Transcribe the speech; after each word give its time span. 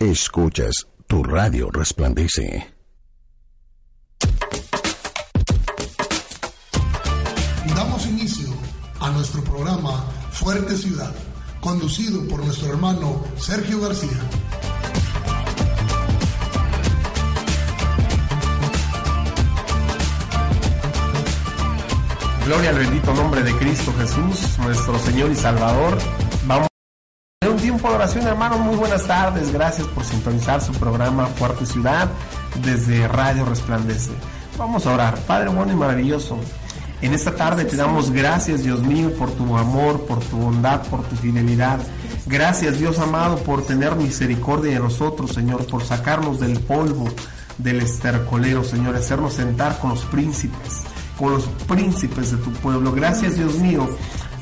Escuchas, 0.00 0.86
tu 1.06 1.22
radio 1.22 1.68
resplandece. 1.70 2.72
Damos 7.76 8.06
inicio 8.06 8.48
a 8.98 9.10
nuestro 9.10 9.44
programa 9.44 10.06
Fuerte 10.32 10.74
Ciudad, 10.78 11.12
conducido 11.60 12.26
por 12.28 12.42
nuestro 12.42 12.70
hermano 12.70 13.22
Sergio 13.36 13.78
García. 13.82 14.18
Gloria 22.46 22.70
al 22.70 22.78
bendito 22.78 23.12
nombre 23.12 23.42
de 23.42 23.54
Cristo 23.58 23.92
Jesús, 23.98 24.58
nuestro 24.60 24.98
Señor 24.98 25.30
y 25.30 25.36
Salvador. 25.36 25.98
Vamos 27.70 27.84
a 27.84 27.86
tener 27.86 27.86
un 27.86 27.88
tiempo 27.88 27.88
de 27.88 27.94
oración, 27.94 28.26
hermanos. 28.26 28.60
Muy 28.60 28.76
buenas 28.76 29.06
tardes. 29.06 29.52
Gracias 29.52 29.86
por 29.88 30.04
sintonizar 30.04 30.60
su 30.60 30.72
programa 30.72 31.26
Fuerte 31.26 31.64
Ciudad 31.64 32.08
desde 32.64 33.06
Radio 33.06 33.44
Resplandece. 33.44 34.10
Vamos 34.58 34.86
a 34.86 34.94
orar. 34.94 35.18
Padre 35.20 35.50
bueno 35.50 35.72
y 35.72 35.76
maravilloso, 35.76 36.38
en 37.00 37.14
esta 37.14 37.34
tarde 37.36 37.64
te 37.64 37.76
damos 37.76 38.10
gracias, 38.10 38.64
Dios 38.64 38.82
mío, 38.82 39.12
por 39.16 39.30
tu 39.30 39.56
amor, 39.56 40.04
por 40.06 40.18
tu 40.18 40.36
bondad, 40.36 40.82
por 40.88 41.04
tu 41.04 41.14
fidelidad. 41.16 41.78
Gracias, 42.26 42.78
Dios 42.78 42.98
amado, 42.98 43.36
por 43.38 43.64
tener 43.64 43.94
misericordia 43.94 44.72
de 44.72 44.80
nosotros, 44.80 45.32
Señor, 45.32 45.64
por 45.66 45.84
sacarnos 45.84 46.40
del 46.40 46.58
polvo 46.60 47.08
del 47.58 47.80
estercolero, 47.80 48.64
Señor, 48.64 48.96
hacernos 48.96 49.34
sentar 49.34 49.78
con 49.78 49.90
los 49.90 50.04
príncipes, 50.06 50.82
con 51.16 51.34
los 51.34 51.44
príncipes 51.68 52.32
de 52.32 52.38
tu 52.38 52.50
pueblo. 52.52 52.92
Gracias, 52.92 53.36
Dios 53.36 53.54
mío, 53.58 53.88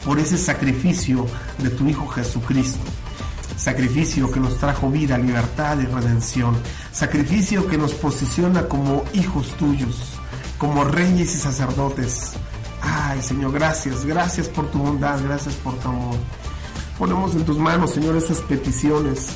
por 0.05 0.19
ese 0.19 0.39
sacrificio 0.39 1.27
de 1.59 1.69
tu 1.71 1.87
Hijo 1.87 2.07
Jesucristo. 2.09 2.98
Sacrificio 3.59 4.31
que 4.31 4.39
nos 4.39 4.57
trajo 4.57 4.89
vida, 4.89 5.19
libertad 5.19 5.81
y 5.81 5.87
redención. 5.87 6.57
Sacrificio 6.93 7.67
que 7.67 7.77
nos 7.77 7.93
posiciona 7.93 8.69
como 8.69 9.03
hijos 9.15 9.49
tuyos, 9.57 10.15
como 10.59 10.85
reyes 10.85 11.35
y 11.35 11.39
sacerdotes. 11.39 12.35
Ay, 12.81 13.21
Señor, 13.21 13.53
gracias, 13.53 14.05
gracias 14.05 14.47
por 14.47 14.71
tu 14.71 14.79
bondad, 14.79 15.19
gracias 15.25 15.57
por 15.57 15.75
tu 15.81 15.89
amor. 15.89 16.15
Ponemos 17.01 17.35
en 17.35 17.45
tus 17.45 17.59
manos, 17.59 17.91
Señor, 17.91 18.17
esas 18.17 18.39
peticiones. 18.43 19.31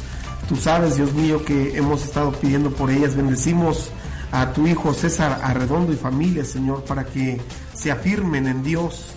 Tú 0.48 0.54
sabes, 0.54 0.96
Dios 0.96 1.12
mío, 1.14 1.44
que 1.44 1.76
hemos 1.76 2.04
estado 2.04 2.30
pidiendo 2.30 2.70
por 2.70 2.92
ellas. 2.92 3.16
Bendecimos 3.16 3.90
a 4.30 4.52
tu 4.52 4.68
hijo 4.68 4.94
César 4.94 5.40
Arredondo 5.42 5.92
y 5.92 5.96
familia, 5.96 6.44
Señor, 6.44 6.84
para 6.84 7.04
que 7.04 7.40
se 7.74 7.90
afirmen 7.90 8.46
en 8.46 8.62
Dios 8.62 9.14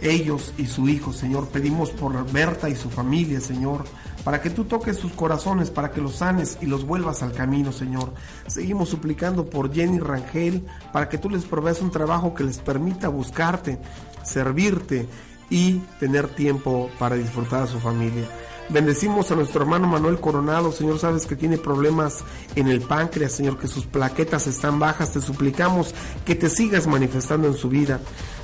ellos 0.00 0.52
y 0.58 0.66
su 0.66 0.88
hijo, 0.88 1.12
Señor. 1.12 1.48
Pedimos 1.48 1.90
por 1.90 2.30
Berta 2.32 2.68
y 2.68 2.76
su 2.76 2.90
familia, 2.90 3.40
Señor, 3.40 3.84
para 4.28 4.42
que 4.42 4.50
tú 4.50 4.64
toques 4.64 4.98
sus 4.98 5.12
corazones, 5.12 5.70
para 5.70 5.90
que 5.90 6.02
los 6.02 6.16
sanes 6.16 6.58
y 6.60 6.66
los 6.66 6.84
vuelvas 6.84 7.22
al 7.22 7.32
camino, 7.32 7.72
Señor. 7.72 8.12
Seguimos 8.46 8.90
suplicando 8.90 9.48
por 9.48 9.72
Jenny 9.72 10.00
Rangel, 10.00 10.66
para 10.92 11.08
que 11.08 11.16
tú 11.16 11.30
les 11.30 11.46
proveas 11.46 11.80
un 11.80 11.90
trabajo 11.90 12.34
que 12.34 12.44
les 12.44 12.58
permita 12.58 13.08
buscarte, 13.08 13.78
servirte 14.24 15.08
y 15.48 15.78
tener 15.98 16.28
tiempo 16.28 16.90
para 16.98 17.16
disfrutar 17.16 17.62
a 17.62 17.66
su 17.66 17.80
familia. 17.80 18.26
Bendecimos 18.70 19.30
a 19.30 19.34
nuestro 19.34 19.62
hermano 19.62 19.88
Manuel 19.88 20.20
Coronado, 20.20 20.72
Señor, 20.72 20.98
sabes 20.98 21.24
que 21.24 21.36
tiene 21.36 21.56
problemas 21.56 22.18
en 22.54 22.68
el 22.68 22.82
páncreas, 22.82 23.32
Señor, 23.32 23.58
que 23.58 23.66
sus 23.66 23.86
plaquetas 23.86 24.46
están 24.46 24.78
bajas, 24.78 25.12
te 25.12 25.22
suplicamos 25.22 25.94
que 26.26 26.34
te 26.34 26.50
sigas 26.50 26.86
manifestando 26.86 27.48
en 27.48 27.54
su 27.54 27.70
vida. 27.70 28.00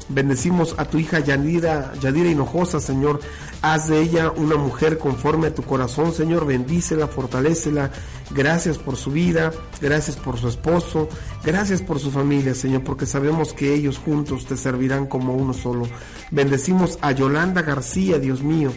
Bendecimos 0.09 0.75
a 0.79 0.85
tu 0.85 0.99
hija 0.99 1.21
Yadira, 1.21 1.93
Yadira 2.01 2.29
Hinojosa, 2.29 2.79
Señor. 2.79 3.21
Haz 3.63 3.89
de 3.89 4.03
ella 4.03 4.31
una 4.37 4.57
mujer 4.57 4.99
conforme 4.99 5.47
a 5.47 5.55
tu 5.55 5.63
corazón, 5.63 6.13
Señor. 6.13 6.47
Bendícela, 6.47 7.07
fortalécela. 7.07 7.91
Gracias 8.31 8.77
por 8.77 8.97
su 8.97 9.11
vida, 9.11 9.53
gracias 9.81 10.17
por 10.17 10.39
su 10.39 10.49
esposo, 10.49 11.09
gracias 11.43 11.83
por 11.83 12.01
su 12.01 12.11
familia, 12.11 12.55
Señor, 12.55 12.83
porque 12.83 13.07
sabemos 13.07 13.53
que 13.53 13.75
ellos 13.75 13.99
juntos 13.99 14.47
te 14.47 14.57
servirán 14.57 15.07
como 15.07 15.35
uno 15.35 15.53
solo. 15.53 15.87
Bendecimos 16.31 16.99
a 17.01 17.13
Yolanda 17.13 17.63
García, 17.63 18.19
Dios 18.19 18.43
mío. 18.43 18.73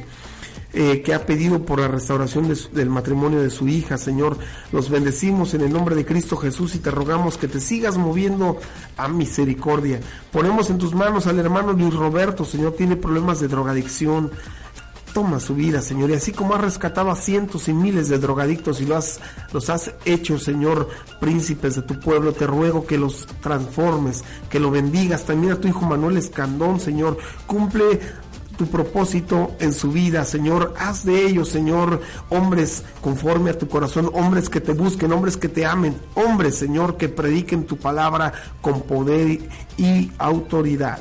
Eh, 0.74 1.02
que 1.02 1.14
ha 1.14 1.26
pedido 1.26 1.64
por 1.64 1.80
la 1.80 1.88
restauración 1.88 2.54
del 2.74 2.90
matrimonio 2.90 3.42
de 3.42 3.50
su 3.50 3.70
hija, 3.70 3.98
Señor. 3.98 4.38
Los 4.74 4.90
bendecimos 4.90 5.54
en 5.54 5.62
el 5.62 5.72
nombre 5.72 5.96
de 5.96 6.06
Cristo 6.06 6.36
Jesús 6.36 6.76
y 6.76 6.80
te 6.80 6.92
rogamos 6.92 7.38
que 7.38 7.48
te 7.48 7.62
sigas 7.62 7.98
moviendo 7.98 8.60
a 8.98 9.08
misericordia. 9.08 10.02
Ponemos 10.30 10.70
en 10.70 10.78
tus 10.78 10.94
manos 10.94 11.26
al 11.26 11.40
hermano 11.40 11.72
Luis 11.72 11.94
Roberto, 11.94 12.44
Señor, 12.44 12.74
tiene 12.74 12.98
problemas 12.98 13.40
de 13.40 13.48
drogadicción. 13.48 14.30
Toma 15.14 15.40
su 15.40 15.56
vida, 15.56 15.82
Señor, 15.82 16.12
y 16.12 16.14
así 16.14 16.32
como 16.32 16.54
has 16.54 16.62
rescatado 16.62 17.10
a 17.10 17.16
cientos 17.16 17.70
y 17.70 17.74
miles 17.74 18.08
de 18.10 18.20
drogadictos 18.20 18.82
y 18.82 18.86
los 18.86 19.70
has 19.70 19.92
hecho, 20.06 20.38
Señor, 20.38 20.90
príncipes 21.20 21.76
de 21.76 21.82
tu 21.82 22.00
pueblo, 22.00 22.34
te 22.34 22.46
ruego 22.46 22.86
que 22.86 23.00
los 23.00 23.26
transformes, 23.42 24.24
que 24.50 24.60
lo 24.60 24.70
bendigas. 24.70 25.24
También 25.24 25.54
a 25.54 25.60
tu 25.60 25.70
hijo 25.70 25.82
Manuel 25.86 26.18
Escandón, 26.18 26.80
Señor, 26.80 27.18
cumple 27.48 28.00
tu 28.58 28.66
propósito 28.68 29.56
en 29.60 29.72
su 29.72 29.92
vida, 29.92 30.26
Señor. 30.26 30.74
Haz 30.80 31.06
de 31.06 31.26
ellos, 31.26 31.50
Señor, 31.50 32.02
hombres 32.30 32.84
conforme 33.02 33.52
a 33.52 33.58
tu 33.58 33.68
corazón, 33.68 34.10
hombres 34.14 34.50
que 34.50 34.60
te 34.60 34.74
busquen, 34.74 35.14
hombres 35.14 35.38
que 35.38 35.48
te 35.48 35.66
amen, 35.66 35.96
hombres, 36.16 36.56
Señor, 36.56 36.98
que 36.98 37.08
prediquen 37.08 37.66
tu 37.66 37.78
palabra 37.78 38.34
con 38.62 38.82
poder 38.82 39.40
y 39.78 40.12
autoridad. 40.18 41.00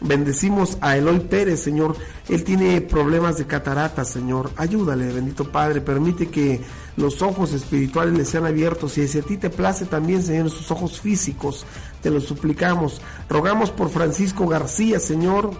Bendecimos 0.00 0.78
a 0.80 0.96
Eloy 0.96 1.20
Pérez, 1.20 1.60
Señor. 1.60 1.96
Él 2.28 2.42
tiene 2.42 2.80
problemas 2.80 3.38
de 3.38 3.46
catarata, 3.46 4.04
Señor. 4.04 4.50
Ayúdale, 4.56 5.12
bendito 5.12 5.50
Padre. 5.50 5.80
Permite 5.80 6.28
que 6.28 6.60
los 6.96 7.22
ojos 7.22 7.52
espirituales 7.52 8.14
le 8.18 8.24
sean 8.24 8.44
abiertos. 8.44 8.98
Y 8.98 9.06
si 9.06 9.18
a 9.18 9.22
ti 9.22 9.36
te 9.36 9.48
place 9.48 9.86
también, 9.86 10.22
Señor, 10.22 10.50
sus 10.50 10.68
ojos 10.72 11.00
físicos, 11.00 11.64
te 12.00 12.10
lo 12.10 12.20
suplicamos. 12.20 13.00
Rogamos 13.28 13.70
por 13.70 13.90
Francisco 13.90 14.48
García, 14.48 14.98
Señor 14.98 15.52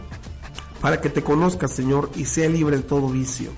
para 0.82 1.00
que 1.00 1.09
te 1.09 1.22
conozca, 1.22 1.69
Señor, 1.69 2.10
y 2.16 2.26
sea 2.26 2.48
libre 2.48 2.76
de 2.76 2.82
todo 2.82 3.09
vicio. 3.09 3.53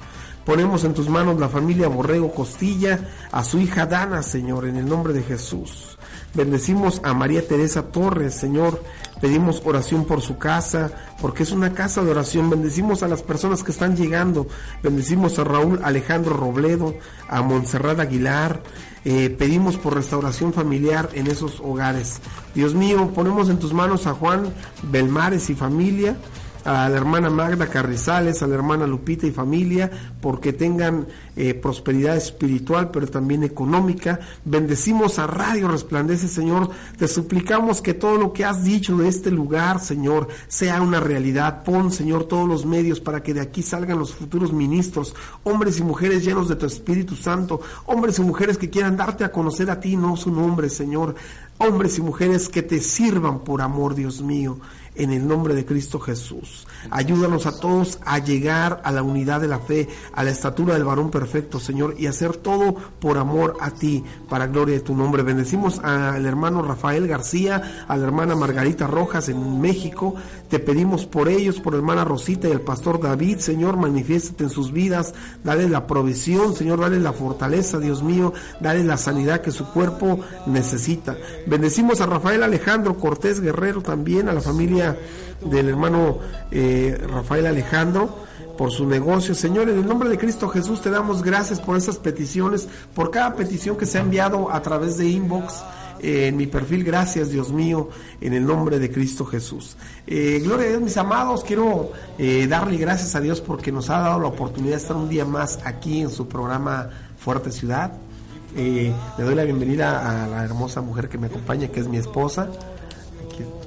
Ponemos 0.44 0.84
en 0.84 0.92
tus 0.92 1.08
manos 1.08 1.40
la 1.40 1.48
familia 1.48 1.88
Borrego 1.88 2.32
Costilla, 2.32 3.00
a 3.32 3.42
su 3.42 3.58
hija 3.58 3.86
Dana, 3.86 4.22
Señor, 4.22 4.66
en 4.66 4.76
el 4.76 4.86
nombre 4.86 5.14
de 5.14 5.22
Jesús. 5.22 5.96
Bendecimos 6.34 7.00
a 7.02 7.14
María 7.14 7.46
Teresa 7.48 7.84
Torres, 7.84 8.34
Señor. 8.34 8.82
Pedimos 9.22 9.62
oración 9.64 10.04
por 10.04 10.20
su 10.20 10.36
casa, 10.36 10.90
porque 11.22 11.44
es 11.44 11.52
una 11.52 11.72
casa 11.72 12.04
de 12.04 12.10
oración. 12.10 12.50
Bendecimos 12.50 13.02
a 13.02 13.08
las 13.08 13.22
personas 13.22 13.62
que 13.62 13.72
están 13.72 13.96
llegando. 13.96 14.46
Bendecimos 14.82 15.38
a 15.38 15.44
Raúl 15.44 15.80
Alejandro 15.82 16.36
Robledo, 16.36 16.94
a 17.28 17.40
Montserrat 17.40 18.00
Aguilar. 18.00 18.62
Eh, 19.06 19.30
pedimos 19.30 19.78
por 19.78 19.94
restauración 19.94 20.52
familiar 20.52 21.08
en 21.14 21.26
esos 21.26 21.60
hogares. 21.60 22.20
Dios 22.54 22.74
mío, 22.74 23.12
ponemos 23.14 23.48
en 23.48 23.58
tus 23.58 23.72
manos 23.72 24.06
a 24.06 24.12
Juan 24.12 24.52
Belmares 24.82 25.48
y 25.48 25.54
familia 25.54 26.18
a 26.64 26.88
la 26.88 26.96
hermana 26.96 27.28
Magda 27.30 27.66
Carrizales, 27.68 28.42
a 28.42 28.46
la 28.46 28.54
hermana 28.54 28.86
Lupita 28.86 29.26
y 29.26 29.30
familia, 29.30 29.90
porque 30.20 30.52
tengan 30.52 31.06
eh, 31.36 31.52
prosperidad 31.54 32.16
espiritual, 32.16 32.90
pero 32.90 33.06
también 33.06 33.44
económica. 33.44 34.20
Bendecimos 34.44 35.18
a 35.18 35.26
Radio 35.26 35.68
Resplandece, 35.68 36.26
Señor. 36.26 36.70
Te 36.96 37.06
suplicamos 37.06 37.82
que 37.82 37.94
todo 37.94 38.16
lo 38.16 38.32
que 38.32 38.44
has 38.44 38.64
dicho 38.64 38.96
de 38.96 39.08
este 39.08 39.30
lugar, 39.30 39.80
Señor, 39.80 40.28
sea 40.48 40.80
una 40.80 41.00
realidad. 41.00 41.62
Pon, 41.64 41.92
Señor, 41.92 42.24
todos 42.24 42.48
los 42.48 42.64
medios 42.64 43.00
para 43.00 43.22
que 43.22 43.34
de 43.34 43.42
aquí 43.42 43.62
salgan 43.62 43.98
los 43.98 44.14
futuros 44.14 44.52
ministros, 44.52 45.14
hombres 45.42 45.78
y 45.78 45.82
mujeres 45.82 46.24
llenos 46.24 46.48
de 46.48 46.56
tu 46.56 46.66
Espíritu 46.66 47.14
Santo, 47.14 47.60
hombres 47.86 48.18
y 48.18 48.22
mujeres 48.22 48.56
que 48.56 48.70
quieran 48.70 48.96
darte 48.96 49.24
a 49.24 49.32
conocer 49.32 49.70
a 49.70 49.80
ti, 49.80 49.96
no 49.96 50.16
su 50.16 50.30
nombre, 50.30 50.70
Señor. 50.70 51.14
hombres 51.58 51.98
y 51.98 52.02
mujeres 52.02 52.48
que 52.48 52.62
te 52.62 52.80
sirvan 52.80 53.40
por 53.40 53.62
amor, 53.62 53.94
Dios 53.94 54.20
mío, 54.22 54.58
en 54.94 55.12
el 55.12 55.26
nombre 55.26 55.54
de 55.54 55.64
Cristo 55.64 55.98
Jesús. 55.98 56.66
Ayúdanos 56.90 57.46
a 57.46 57.58
todos 57.58 57.98
a 58.04 58.18
llegar 58.18 58.80
a 58.84 58.92
la 58.92 59.02
unidad 59.02 59.40
de 59.40 59.48
la 59.48 59.58
fe, 59.58 59.88
a 60.12 60.22
la 60.22 60.30
estatura 60.30 60.74
del 60.74 60.84
varón 60.84 61.10
perfecto, 61.10 61.58
Señor, 61.58 61.96
y 61.98 62.06
hacer 62.06 62.36
todo 62.36 62.74
por 63.00 63.18
amor 63.18 63.56
a 63.60 63.70
ti, 63.70 64.04
para 64.28 64.46
gloria 64.46 64.76
de 64.76 64.80
tu 64.80 64.94
nombre. 64.94 65.22
Bendecimos 65.22 65.78
al 65.80 66.24
hermano 66.26 66.62
Rafael 66.62 67.08
García, 67.08 67.86
a 67.88 67.96
la 67.96 68.04
hermana 68.04 68.36
Margarita 68.36 68.86
Rojas 68.86 69.28
en 69.28 69.60
México. 69.60 70.14
Te 70.48 70.58
pedimos 70.58 71.06
por 71.06 71.28
ellos, 71.28 71.60
por 71.60 71.74
hermana 71.74 72.04
Rosita 72.04 72.48
y 72.48 72.52
el 72.52 72.60
pastor 72.60 73.00
David, 73.00 73.38
Señor, 73.38 73.76
manifiéstate 73.76 74.44
en 74.44 74.50
sus 74.50 74.72
vidas, 74.72 75.14
dale 75.42 75.68
la 75.68 75.86
provisión, 75.86 76.54
Señor, 76.54 76.80
dale 76.80 77.00
la 77.00 77.12
fortaleza, 77.12 77.78
Dios 77.78 78.02
mío, 78.02 78.32
dale 78.60 78.84
la 78.84 78.96
sanidad 78.96 79.40
que 79.40 79.50
su 79.50 79.66
cuerpo 79.66 80.20
necesita. 80.46 81.16
Bendecimos 81.46 82.00
a 82.00 82.06
Rafael 82.06 82.42
Alejandro 82.42 82.96
Cortés 82.98 83.40
Guerrero 83.40 83.82
también, 83.82 84.28
a 84.28 84.32
la 84.32 84.40
familia 84.40 84.83
del 85.44 85.68
hermano 85.68 86.18
eh, 86.50 86.98
Rafael 87.08 87.46
Alejandro 87.46 88.24
por 88.56 88.70
su 88.70 88.86
negocio. 88.86 89.34
Señor, 89.34 89.68
en 89.68 89.78
el 89.78 89.86
nombre 89.86 90.08
de 90.08 90.18
Cristo 90.18 90.48
Jesús 90.48 90.80
te 90.80 90.90
damos 90.90 91.22
gracias 91.22 91.60
por 91.60 91.76
esas 91.76 91.96
peticiones, 91.98 92.68
por 92.94 93.10
cada 93.10 93.34
petición 93.34 93.76
que 93.76 93.86
se 93.86 93.98
ha 93.98 94.00
enviado 94.00 94.50
a 94.50 94.62
través 94.62 94.96
de 94.96 95.08
inbox. 95.08 95.62
eh, 96.00 96.28
en 96.28 96.36
mi 96.36 96.46
perfil, 96.46 96.84
gracias 96.84 97.30
Dios 97.30 97.50
mío, 97.50 97.88
en 98.20 98.34
el 98.34 98.44
nombre 98.44 98.78
de 98.78 98.90
Cristo 98.90 99.24
Jesús. 99.24 99.76
Eh, 100.06 100.40
gloria 100.42 100.66
a 100.66 100.68
Dios, 100.70 100.82
mis 100.82 100.96
amados, 100.96 101.44
quiero 101.44 101.92
darle 102.48 102.76
gracias 102.76 103.14
a 103.14 103.20
Dios 103.20 103.40
porque 103.40 103.72
nos 103.72 103.90
ha 103.90 104.00
dado 104.00 104.20
la 104.20 104.28
oportunidad 104.28 104.76
de 104.76 104.82
estar 104.82 104.96
un 104.96 105.08
día 105.08 105.24
más 105.24 105.60
aquí 105.64 106.00
en 106.02 106.10
su 106.10 106.28
programa 106.28 106.90
Fuerte 107.18 107.50
Ciudad. 107.50 107.92
Le 108.54 108.92
doy 109.18 109.34
la 109.34 109.44
bienvenida 109.44 110.24
a 110.24 110.28
la 110.28 110.44
hermosa 110.44 110.80
mujer 110.80 111.08
que 111.08 111.18
me 111.18 111.26
acompaña, 111.26 111.68
que 111.68 111.80
es 111.80 111.88
mi 111.88 111.96
esposa. 111.96 112.48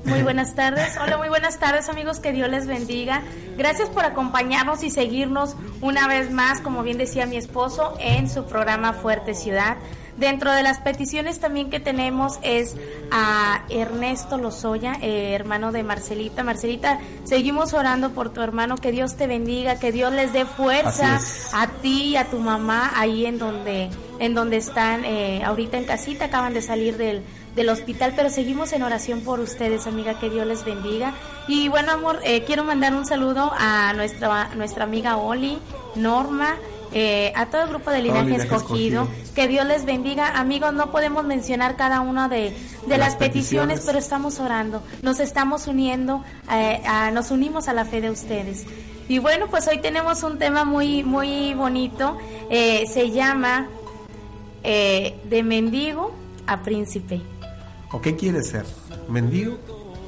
Muy 0.07 0.21
buenas 0.21 0.55
tardes. 0.55 0.97
Hola, 1.03 1.17
muy 1.17 1.27
buenas 1.27 1.59
tardes 1.59 1.89
amigos, 1.89 2.19
que 2.19 2.31
Dios 2.31 2.49
les 2.49 2.65
bendiga. 2.65 3.23
Gracias 3.57 3.89
por 3.89 4.05
acompañarnos 4.05 4.83
y 4.83 4.89
seguirnos 4.89 5.57
una 5.81 6.07
vez 6.07 6.31
más, 6.31 6.61
como 6.61 6.81
bien 6.81 6.97
decía 6.97 7.25
mi 7.25 7.35
esposo, 7.35 7.93
en 7.99 8.29
su 8.29 8.45
programa 8.45 8.93
Fuerte 8.93 9.33
Ciudad. 9.33 9.75
Dentro 10.15 10.53
de 10.53 10.63
las 10.63 10.79
peticiones 10.79 11.39
también 11.39 11.69
que 11.69 11.81
tenemos 11.81 12.39
es 12.41 12.75
a 13.11 13.65
Ernesto 13.69 14.37
Lozoya, 14.37 14.93
eh, 15.01 15.33
hermano 15.33 15.73
de 15.73 15.83
Marcelita. 15.83 16.41
Marcelita, 16.41 16.99
seguimos 17.25 17.73
orando 17.73 18.11
por 18.11 18.31
tu 18.31 18.41
hermano, 18.41 18.77
que 18.77 18.93
Dios 18.93 19.17
te 19.17 19.27
bendiga, 19.27 19.77
que 19.77 19.91
Dios 19.91 20.13
les 20.13 20.31
dé 20.31 20.45
fuerza 20.45 21.19
a 21.53 21.67
ti 21.81 22.11
y 22.11 22.15
a 22.15 22.25
tu 22.29 22.39
mamá 22.39 22.93
ahí 22.95 23.25
en 23.25 23.39
donde, 23.39 23.89
en 24.19 24.33
donde 24.33 24.55
están 24.55 25.03
eh, 25.03 25.43
ahorita 25.43 25.77
en 25.77 25.83
casita, 25.83 26.25
acaban 26.25 26.53
de 26.53 26.61
salir 26.61 26.97
del, 26.97 27.23
del 27.57 27.67
hospital, 27.69 28.13
pero 28.15 28.29
seguimos 28.29 28.71
en 28.71 28.83
oración 28.83 29.19
por 29.21 29.41
ustedes, 29.41 29.85
amiga, 29.87 30.17
que 30.19 30.29
Dios 30.29 30.47
les 30.47 30.63
bendiga. 30.63 31.13
Y 31.49 31.67
bueno, 31.67 31.91
amor, 31.91 32.19
eh, 32.23 32.43
quiero 32.45 32.63
mandar 32.63 32.93
un 32.95 33.05
saludo 33.05 33.51
a 33.57 33.91
nuestra, 33.93 34.49
nuestra 34.55 34.85
amiga 34.85 35.17
Oli, 35.17 35.57
Norma, 35.95 36.55
eh, 36.93 37.33
a 37.35 37.47
todo 37.47 37.63
el 37.63 37.69
grupo 37.69 37.91
de 37.91 38.01
Linaje, 38.01 38.23
Linaje 38.29 38.43
escogido. 38.43 39.01
Escogido. 39.03 39.33
Que 39.35 39.47
Dios 39.49 39.65
les 39.65 39.83
bendiga. 39.85 40.39
Amigos, 40.39 40.73
no 40.73 40.89
podemos 40.91 41.25
mencionar 41.25 41.75
cada 41.75 41.99
una 41.99 42.29
de, 42.29 42.55
de 42.85 42.97
las, 42.97 43.09
Las 43.09 43.15
peticiones, 43.17 43.79
peticiones. 43.79 43.81
pero 43.85 43.97
estamos 43.99 44.39
orando. 44.39 44.81
Nos 45.01 45.19
estamos 45.19 45.67
uniendo, 45.67 46.23
eh, 46.51 46.81
a- 46.87 47.11
nos 47.11 47.29
unimos 47.31 47.67
a 47.67 47.73
la 47.73 47.83
fe 47.85 47.99
de 47.99 48.09
ustedes. 48.11 48.65
Y 49.09 49.19
bueno, 49.19 49.47
pues 49.47 49.67
hoy 49.67 49.79
tenemos 49.79 50.23
un 50.23 50.37
tema 50.37 50.63
muy, 50.63 51.03
muy 51.03 51.53
bonito. 51.55 52.17
Eh, 52.49 52.85
se 52.87 53.11
llama 53.11 53.67
De 54.63 55.43
mendigo 55.43 56.13
a 56.45 56.61
príncipe. 56.61 57.21
¿O 57.91 58.01
qué 58.01 58.15
quieres 58.15 58.47
ser? 58.49 58.65
¿Mendigo 59.09 59.57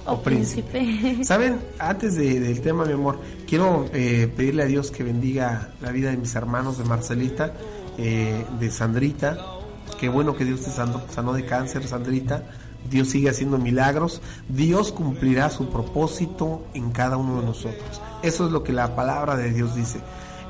o, 0.06 0.14
O 0.14 0.22
príncipe? 0.22 0.70
príncipe. 0.80 1.24
Saben, 1.24 1.60
antes 1.80 2.16
de- 2.16 2.40
del 2.40 2.62
tema, 2.62 2.86
mi 2.86 2.94
amor, 2.94 3.20
quiero 3.48 3.86
eh, 3.94 4.32
pedirle 4.36 4.64
a 4.64 4.66
Dios 4.66 4.92
que 4.92 5.04
bendiga 5.04 5.70
la 5.82 5.92
vida 5.92 6.10
de 6.10 6.18
mis 6.18 6.36
hermanos, 6.36 6.78
de 6.78 6.84
Marcelita, 6.84 7.54
eh, 7.98 8.44
de 8.60 8.72
Sandrita. 8.72 9.38
Qué 10.00 10.10
bueno 10.10 10.36
que 10.36 10.46
Dios 10.46 10.62
te 10.62 10.72
sanó, 10.72 11.02
sanó 11.10 11.34
de 11.34 11.46
cáncer, 11.46 11.86
Sandrita. 11.88 12.44
Dios 12.90 13.10
sigue 13.10 13.30
haciendo 13.30 13.58
milagros. 13.58 14.22
Dios 14.48 14.92
cumplirá 14.94 15.50
su 15.50 15.70
propósito 15.70 16.66
en 16.74 16.92
cada 16.92 17.18
uno 17.18 17.40
de 17.42 17.46
nosotros. 17.46 18.02
Eso 18.24 18.46
es 18.46 18.52
lo 18.52 18.64
que 18.64 18.72
la 18.72 18.96
palabra 18.96 19.36
de 19.36 19.52
Dios 19.52 19.76
dice. 19.76 20.00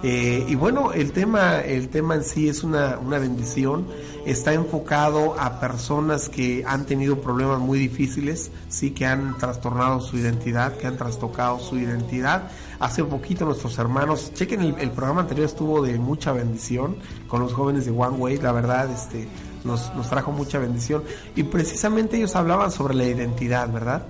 Eh, 0.02 0.46
y 0.48 0.56
bueno, 0.56 0.94
el 0.94 1.12
tema, 1.12 1.60
el 1.60 1.90
tema 1.90 2.16
en 2.16 2.24
sí 2.24 2.48
es 2.48 2.64
una, 2.64 2.98
una 3.00 3.20
bendición. 3.20 3.88
Está 4.26 4.54
enfocado 4.54 5.40
a 5.40 5.60
personas 5.60 6.30
que 6.30 6.64
han 6.66 6.86
tenido 6.86 7.20
problemas 7.20 7.60
muy 7.60 7.80
difíciles, 7.80 8.52
sí, 8.70 8.92
que 8.92 9.06
han 9.06 9.38
trastornado 9.38 10.00
su 10.00 10.18
identidad, 10.18 10.78
que 10.78 10.88
han 10.88 10.98
trastocado 10.98 11.60
su 11.60 11.78
identidad. 11.78 12.50
Hace 12.80 13.04
poquito 13.04 13.46
nuestros 13.46 13.78
hermanos, 13.78 14.32
chequen 14.34 14.62
el, 14.62 14.76
el 14.80 14.92
programa 14.92 15.22
anterior 15.22 15.48
estuvo 15.48 15.82
de 15.82 15.98
mucha 15.98 16.32
bendición 16.32 16.98
con 17.28 17.42
los 17.42 17.54
jóvenes 17.54 17.86
de 17.86 17.92
One 17.92 18.18
Way, 18.18 18.38
la 18.38 18.52
verdad, 18.54 18.90
este, 18.92 19.28
nos, 19.64 19.94
nos 19.96 20.10
trajo 20.10 20.32
mucha 20.32 20.60
bendición. 20.60 21.04
Y 21.36 21.44
precisamente 21.44 22.18
ellos 22.18 22.36
hablaban 22.36 22.72
sobre 22.72 22.94
la 22.96 23.06
identidad, 23.06 23.72
¿verdad? 23.72 24.06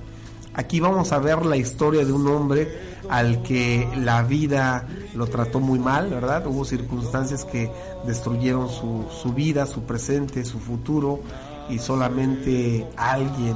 Aquí 0.59 0.81
vamos 0.81 1.13
a 1.13 1.19
ver 1.19 1.45
la 1.45 1.55
historia 1.55 2.03
de 2.03 2.11
un 2.11 2.27
hombre 2.27 2.67
al 3.07 3.41
que 3.43 3.87
la 3.95 4.23
vida 4.23 4.85
lo 5.15 5.25
trató 5.27 5.61
muy 5.61 5.79
mal, 5.79 6.09
¿verdad? 6.09 6.45
Hubo 6.47 6.65
circunstancias 6.65 7.45
que 7.45 7.71
destruyeron 8.05 8.67
su, 8.67 9.05
su 9.09 9.31
vida, 9.31 9.65
su 9.65 9.83
presente, 9.83 10.43
su 10.43 10.59
futuro 10.59 11.21
y 11.69 11.79
solamente 11.79 12.85
alguien 12.97 13.55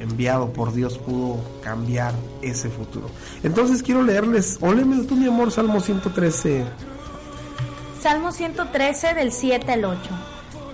enviado 0.00 0.50
por 0.50 0.72
Dios 0.72 0.96
pudo 0.96 1.36
cambiar 1.62 2.14
ese 2.40 2.70
futuro. 2.70 3.10
Entonces 3.42 3.82
quiero 3.82 4.02
leerles, 4.02 4.56
o 4.62 4.72
tú 5.04 5.16
mi 5.16 5.26
amor, 5.26 5.52
Salmo 5.52 5.78
113. 5.78 6.64
Salmo 8.00 8.32
113 8.32 9.12
del 9.12 9.30
7 9.30 9.72
al 9.72 9.84
8. 9.84 9.98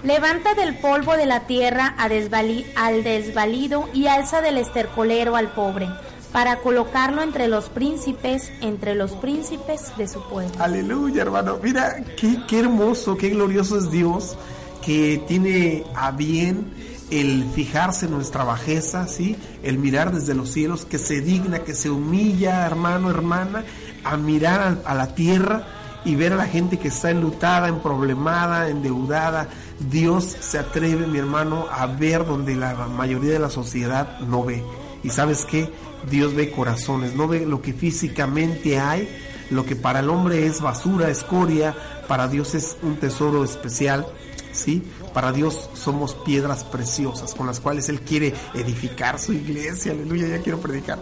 Levanta 0.03 0.55
del 0.55 0.77
polvo 0.77 1.17
de 1.17 1.27
la 1.27 1.47
tierra 1.47 1.95
a 1.99 2.09
desvali- 2.09 2.67
al 2.77 3.03
desvalido 3.03 3.89
y 3.93 4.07
alza 4.07 4.41
del 4.41 4.59
estercolero 4.59 5.37
al 5.37 5.49
pobre, 5.53 5.89
para 6.33 6.59
colocarlo 6.59 7.23
entre 7.23 7.49
los 7.49 7.69
príncipes, 7.69 8.53
entre 8.61 8.95
los 8.95 9.13
príncipes 9.13 9.97
de 9.97 10.07
su 10.07 10.23
pueblo. 10.29 10.53
Aleluya, 10.59 11.23
hermano. 11.23 11.59
Mira, 11.63 11.97
qué, 12.17 12.59
hermoso, 12.59 13.17
qué 13.17 13.31
glorioso 13.31 13.79
es 13.79 13.91
Dios 13.91 14.37
que 14.85 15.23
tiene 15.27 15.85
a 15.95 16.11
bien 16.13 16.73
el 17.11 17.45
fijarse 17.55 18.07
en 18.07 18.13
nuestra 18.13 18.45
bajeza, 18.45 19.09
¿sí? 19.09 19.37
El 19.63 19.79
mirar 19.79 20.13
desde 20.13 20.35
los 20.35 20.51
cielos, 20.51 20.85
que 20.85 20.99
se 20.99 21.21
digna, 21.21 21.61
que 21.61 21.75
se 21.75 21.91
humilla, 21.91 22.67
hermano, 22.67 23.11
hermana, 23.11 23.65
a 24.05 24.17
mirar 24.17 24.83
a 24.85 24.95
la 24.95 25.15
tierra 25.15 25.67
y 26.07 26.15
ver 26.15 26.33
a 26.33 26.37
la 26.37 26.47
gente 26.47 26.79
que 26.79 26.89
está 26.89 27.11
enlutada, 27.11 27.67
emproblemada, 27.67 28.71
endeudada. 28.71 29.49
Dios 29.91 30.37
se 30.39 30.57
atreve, 30.57 31.05
mi 31.09 31.19
hermano, 31.19 31.67
a 31.69 31.87
ver 31.87 32.25
donde 32.25 32.55
la 32.55 32.75
mayoría 32.87 33.33
de 33.33 33.41
la 33.41 33.51
sociedad 33.51 34.21
no 34.21 34.45
ve. 34.45 34.63
Y 35.03 35.11
sabes 35.11 35.45
qué? 35.45 35.69
Dios 36.09 36.35
ve 36.35 36.53
corazones, 36.53 37.17
no 37.17 37.27
ve 37.27 37.45
lo 37.45 37.61
que 37.61 37.73
físicamente 37.73 38.79
hay, 38.79 39.09
lo 39.51 39.67
que 39.67 39.75
para 39.75 39.99
el 39.99 40.09
hombre 40.09 40.47
es 40.47 40.61
basura, 40.61 41.11
escoria, 41.11 41.75
para 42.07 42.29
Dios 42.29 42.55
es 42.55 42.77
un 42.83 42.97
tesoro 42.97 43.43
especial, 43.43 44.07
¿sí? 44.53 44.85
Para 45.13 45.33
Dios 45.33 45.71
somos 45.75 46.15
piedras 46.15 46.63
preciosas 46.63 47.35
con 47.35 47.49
las 47.49 47.59
cuales 47.59 47.89
Él 47.89 48.01
quiere 48.01 48.33
edificar 48.55 49.19
su 49.19 49.33
iglesia, 49.33 49.91
aleluya, 49.91 50.29
ya 50.29 50.39
quiero 50.41 50.61
predicar. 50.61 51.01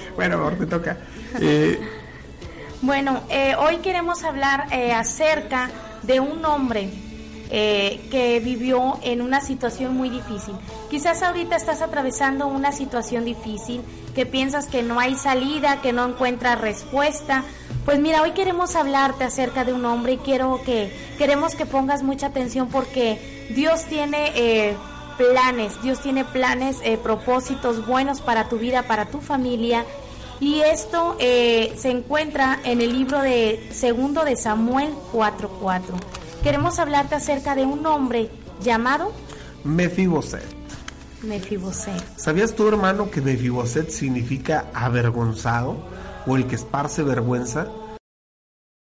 bueno, 0.16 0.34
amor, 0.34 0.56
te 0.56 0.66
toca. 0.66 0.98
Eh, 1.38 2.01
Bueno, 2.82 3.22
eh, 3.30 3.54
hoy 3.56 3.76
queremos 3.76 4.24
hablar 4.24 4.66
eh, 4.72 4.92
acerca 4.92 5.70
de 6.02 6.18
un 6.18 6.44
hombre 6.44 6.90
eh, 7.48 8.00
que 8.10 8.40
vivió 8.40 8.98
en 9.02 9.22
una 9.22 9.40
situación 9.40 9.96
muy 9.96 10.10
difícil. 10.10 10.56
Quizás 10.90 11.22
ahorita 11.22 11.54
estás 11.54 11.80
atravesando 11.80 12.48
una 12.48 12.72
situación 12.72 13.24
difícil, 13.24 13.82
que 14.16 14.26
piensas 14.26 14.66
que 14.66 14.82
no 14.82 14.98
hay 14.98 15.14
salida, 15.14 15.80
que 15.80 15.92
no 15.92 16.08
encuentras 16.08 16.60
respuesta. 16.60 17.44
Pues 17.84 18.00
mira, 18.00 18.20
hoy 18.22 18.32
queremos 18.32 18.74
hablarte 18.74 19.22
acerca 19.22 19.64
de 19.64 19.72
un 19.72 19.84
hombre 19.84 20.14
y 20.14 20.18
quiero 20.18 20.60
que 20.64 20.92
queremos 21.18 21.54
que 21.54 21.66
pongas 21.66 22.02
mucha 22.02 22.26
atención 22.26 22.68
porque 22.68 23.46
Dios 23.54 23.84
tiene 23.84 24.32
eh, 24.34 24.76
planes, 25.18 25.80
Dios 25.82 26.00
tiene 26.00 26.24
planes, 26.24 26.78
eh, 26.82 26.96
propósitos 26.96 27.86
buenos 27.86 28.20
para 28.20 28.48
tu 28.48 28.58
vida, 28.58 28.82
para 28.82 29.06
tu 29.06 29.20
familia. 29.20 29.84
Y 30.42 30.60
esto 30.60 31.16
eh, 31.20 31.72
se 31.76 31.92
encuentra 31.92 32.58
en 32.64 32.80
el 32.80 32.92
libro 32.92 33.22
de 33.22 33.68
segundo 33.70 34.24
de 34.24 34.34
Samuel 34.34 34.92
4:4. 35.12 35.82
Queremos 36.42 36.80
hablarte 36.80 37.14
acerca 37.14 37.54
de 37.54 37.64
un 37.64 37.86
hombre 37.86 38.28
llamado 38.60 39.12
Mefiboset. 39.62 40.42
Mefiboset. 41.22 42.02
¿Sabías 42.16 42.56
tú, 42.56 42.66
hermano, 42.66 43.08
que 43.08 43.20
Mefiboset 43.20 43.90
significa 43.90 44.66
avergonzado 44.74 45.76
o 46.26 46.36
el 46.36 46.48
que 46.48 46.56
esparce 46.56 47.04
vergüenza? 47.04 47.68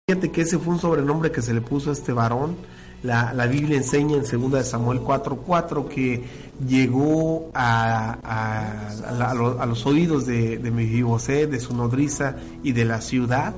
Fíjate 0.08 0.32
que 0.32 0.44
ese 0.44 0.60
fue 0.60 0.76
un 0.76 0.80
sobrenombre 0.80 1.34
que 1.34 1.42
se 1.42 1.54
le 1.54 1.60
puso 1.60 1.90
a 1.90 1.94
este 1.94 2.14
varón 2.14 2.56
La, 3.04 3.34
la 3.34 3.46
Biblia 3.46 3.78
enseña 3.78 4.18
en 4.18 4.24
2 4.24 4.52
de 4.52 4.64
Samuel 4.64 5.00
4:4 5.00 5.88
que 5.88 6.24
llegó 6.68 7.50
a, 7.54 8.18
a, 8.22 9.62
a, 9.62 9.66
los 9.66 9.86
oídos 9.86 10.26
de, 10.26 10.58
de 10.58 10.72
Mefiboset, 10.72 11.50
de 11.50 11.60
su 11.60 11.76
nodriza 11.76 12.36
y 12.62 12.74
de 12.74 12.86
la 12.86 13.00
ciudad 13.00 13.54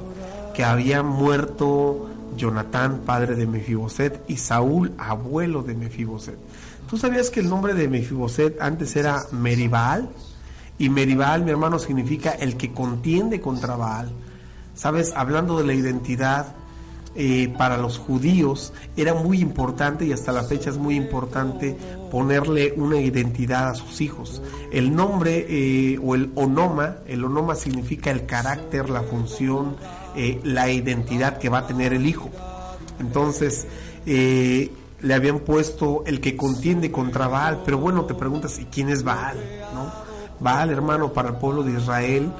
que 0.54 0.64
había 0.64 1.02
muerto 1.02 2.10
Jonatán, 2.38 3.02
padre 3.06 3.36
de 3.36 3.48
Mefiboset, 3.48 4.24
y 4.28 4.38
Saúl, 4.38 4.92
abuelo 4.98 5.64
de 5.64 5.76
Mefiboset. 5.76 6.38
¿Tú 6.90 6.98
sabías 6.98 7.30
que 7.30 7.40
el 7.40 7.50
nombre 7.50 7.74
de 7.74 7.88
Mefiboset 7.88 8.62
antes 8.62 8.96
era 8.96 9.24
Meribal? 9.32 10.10
Y 10.78 10.90
Meribal, 10.90 11.44
mi 11.44 11.52
hermano, 11.52 11.80
significa 11.80 12.32
el 12.32 12.58
que 12.58 12.74
contiende 12.74 13.40
contra 13.40 13.76
Baal. 13.76 14.12
Sabes, 14.76 15.14
hablando 15.16 15.58
de 15.58 15.66
la 15.66 15.74
identidad, 15.74 16.56
eh, 17.14 17.54
para 17.58 17.76
los 17.76 17.98
judíos 17.98 18.72
era 18.96 19.14
muy 19.14 19.42
importante 19.42 20.06
y 20.06 20.14
hasta 20.14 20.32
la 20.32 20.44
fecha 20.44 20.70
es 20.70 20.78
muy 20.78 20.96
importante 20.96 21.76
ponerle 22.10 22.74
una 22.78 23.02
identidad 23.02 23.70
a 23.70 23.76
sus 23.76 24.00
hijos. 24.00 24.42
El 24.72 24.96
nombre 24.96 25.46
eh, 25.50 26.00
o 26.02 26.16
el 26.16 26.32
onoma, 26.36 26.98
el 27.08 27.26
onoma 27.26 27.56
significa 27.56 28.12
el 28.12 28.26
carácter, 28.26 28.90
la 28.90 29.02
función, 29.02 29.76
eh, 30.16 30.40
la 30.46 30.72
identidad 30.72 31.38
que 31.38 31.50
va 31.50 31.60
a 31.60 31.68
tener 31.68 31.92
el 31.92 32.06
hijo. 32.06 32.30
Entonces, 33.00 33.68
le 34.06 35.14
habían 35.14 35.40
puesto 35.40 36.04
el 36.06 36.22
que 36.22 36.38
contiende 36.38 36.92
contra 36.92 37.28
Baal, 37.28 37.62
pero 37.66 37.78
bueno, 37.78 38.06
te 38.06 38.14
preguntas, 38.14 38.58
¿y 38.60 38.66
quién 38.66 38.90
es 38.90 39.04
Baal? 39.04 39.38
¿No? 39.74 39.92
Baal, 40.40 40.70
hermano, 40.70 41.12
para 41.12 41.30
el 41.30 41.36
pueblo 41.36 41.64
de 41.64 41.74
Israel 41.74 42.32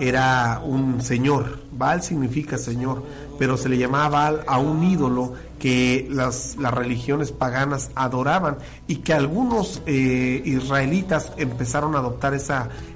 era 0.00 0.60
un 0.64 1.00
señor. 1.00 1.58
Baal 1.72 2.02
significa 2.02 2.58
señor, 2.58 3.02
pero 3.38 3.56
se 3.56 3.68
le 3.68 3.78
llamaba 3.78 4.08
Baal 4.08 4.44
a 4.46 4.58
un 4.58 4.82
ídolo 4.82 5.32
que 5.58 6.06
las, 6.10 6.56
religiones 6.56 7.32
paganas 7.32 7.90
adoraban 7.94 8.58
y 8.86 8.96
que 8.96 9.12
algunos 9.12 9.82
eh, 9.86 10.42
israelitas 10.44 11.32
empezaron 11.36 11.94
a 11.94 11.98
adoptar 11.98 12.34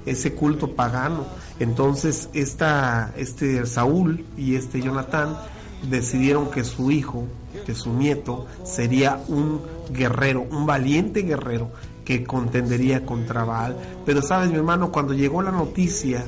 ese 0.05 0.33
culto 0.33 0.75
pagano. 0.75 1.25
Entonces 1.59 2.29
esta, 2.33 3.13
este 3.17 3.65
Saúl 3.65 4.25
y 4.37 4.55
este 4.55 4.81
Jonatán 4.81 5.37
decidieron 5.89 6.51
que 6.51 6.63
su 6.63 6.91
hijo, 6.91 7.25
que 7.65 7.75
su 7.75 7.93
nieto, 7.93 8.45
sería 8.63 9.21
un 9.27 9.61
guerrero, 9.91 10.45
un 10.49 10.65
valiente 10.65 11.21
guerrero 11.21 11.71
que 12.05 12.23
contendería 12.23 13.05
contra 13.05 13.43
Baal. 13.43 13.77
Pero 14.05 14.21
sabes, 14.21 14.49
mi 14.49 14.55
hermano, 14.57 14.91
cuando 14.91 15.13
llegó 15.13 15.41
la 15.41 15.51
noticia 15.51 16.25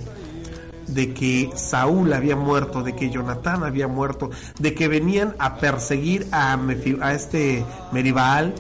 de 0.88 1.14
que 1.14 1.52
Saúl 1.56 2.14
había 2.14 2.36
muerto, 2.36 2.84
de 2.84 2.96
que 2.96 3.10
Jonatán 3.10 3.64
había 3.64 3.88
muerto, 3.88 4.30
de 4.60 4.74
que 4.74 4.88
venían 4.88 5.36
a 5.40 5.58
perseguir 5.58 6.28
a, 6.32 6.58
a 7.02 7.14
este 7.14 7.66
Meribal 7.92 8.54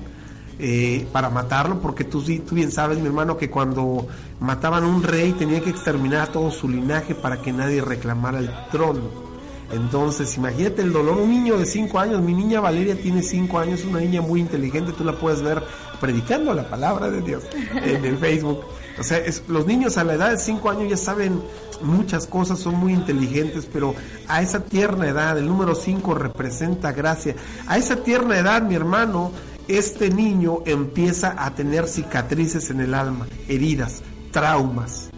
eh, 0.58 1.06
para 1.12 1.30
matarlo, 1.30 1.82
porque 1.82 2.06
tú, 2.06 2.24
tú 2.24 2.56
bien 2.56 2.72
sabes, 2.72 2.98
mi 2.98 3.08
hermano, 3.08 3.38
que 3.38 3.50
cuando 3.50 4.08
mataban 4.40 4.86
a 4.86 4.88
un 4.88 5.04
rey 5.04 5.34
tenía 5.34 5.62
que 5.62 5.70
exterminar 5.70 6.22
a 6.22 6.28
todo 6.28 6.50
su 6.52 6.70
linaje 6.70 7.14
para 7.14 7.42
que 7.42 7.52
nadie 7.52 7.82
reclamara 7.82 8.40
el 8.40 8.50
trono. 8.72 9.26
Entonces, 9.72 10.38
imagínate 10.38 10.82
el 10.82 10.94
dolor. 10.94 11.18
Un 11.18 11.30
niño 11.30 11.58
de 11.58 11.66
5 11.66 12.00
años, 12.00 12.22
mi 12.22 12.34
niña 12.34 12.62
Valeria 12.62 12.96
tiene 12.96 13.22
5 13.22 13.60
años, 13.60 13.84
una 13.84 14.00
niña 14.00 14.22
muy 14.22 14.40
inteligente, 14.40 14.94
tú 14.94 15.04
la 15.04 15.14
puedes 15.14 15.42
ver 15.42 15.62
predicando 16.00 16.54
la 16.54 16.70
palabra 16.70 17.10
de 17.10 17.22
Dios 17.22 17.44
en 17.84 18.06
el 18.06 18.18
Facebook. 18.18 18.62
O 19.00 19.04
sea, 19.04 19.22
los 19.48 19.66
niños 19.66 19.98
a 19.98 20.04
la 20.04 20.14
edad 20.14 20.32
de 20.32 20.38
5 20.38 20.70
años 20.70 20.90
ya 20.90 20.98
saben 20.98 21.42
muchas 21.82 22.28
cosas, 22.28 22.60
son 22.60 22.76
muy 22.76 22.94
inteligentes, 22.94 23.68
pero 23.72 23.94
a 24.28 24.42
esa 24.42 24.62
tierna 24.62 25.08
edad, 25.08 25.38
el 25.38 25.48
número 25.48 25.76
5 25.76 26.14
representa 26.16 26.92
gracia. 26.92 27.36
A 27.68 27.78
esa 27.78 27.98
tierna 27.98 28.38
edad, 28.38 28.62
mi 28.62 28.76
hermano, 28.76 29.32
este 29.68 30.10
niño 30.10 30.60
empieza 30.66 31.36
a 31.38 31.54
tener 31.56 31.88
cicatrices 31.88 32.70
en 32.70 32.82
el 32.82 32.94
alma, 32.94 33.28
heridas, 33.48 34.02
traumas 34.32 35.10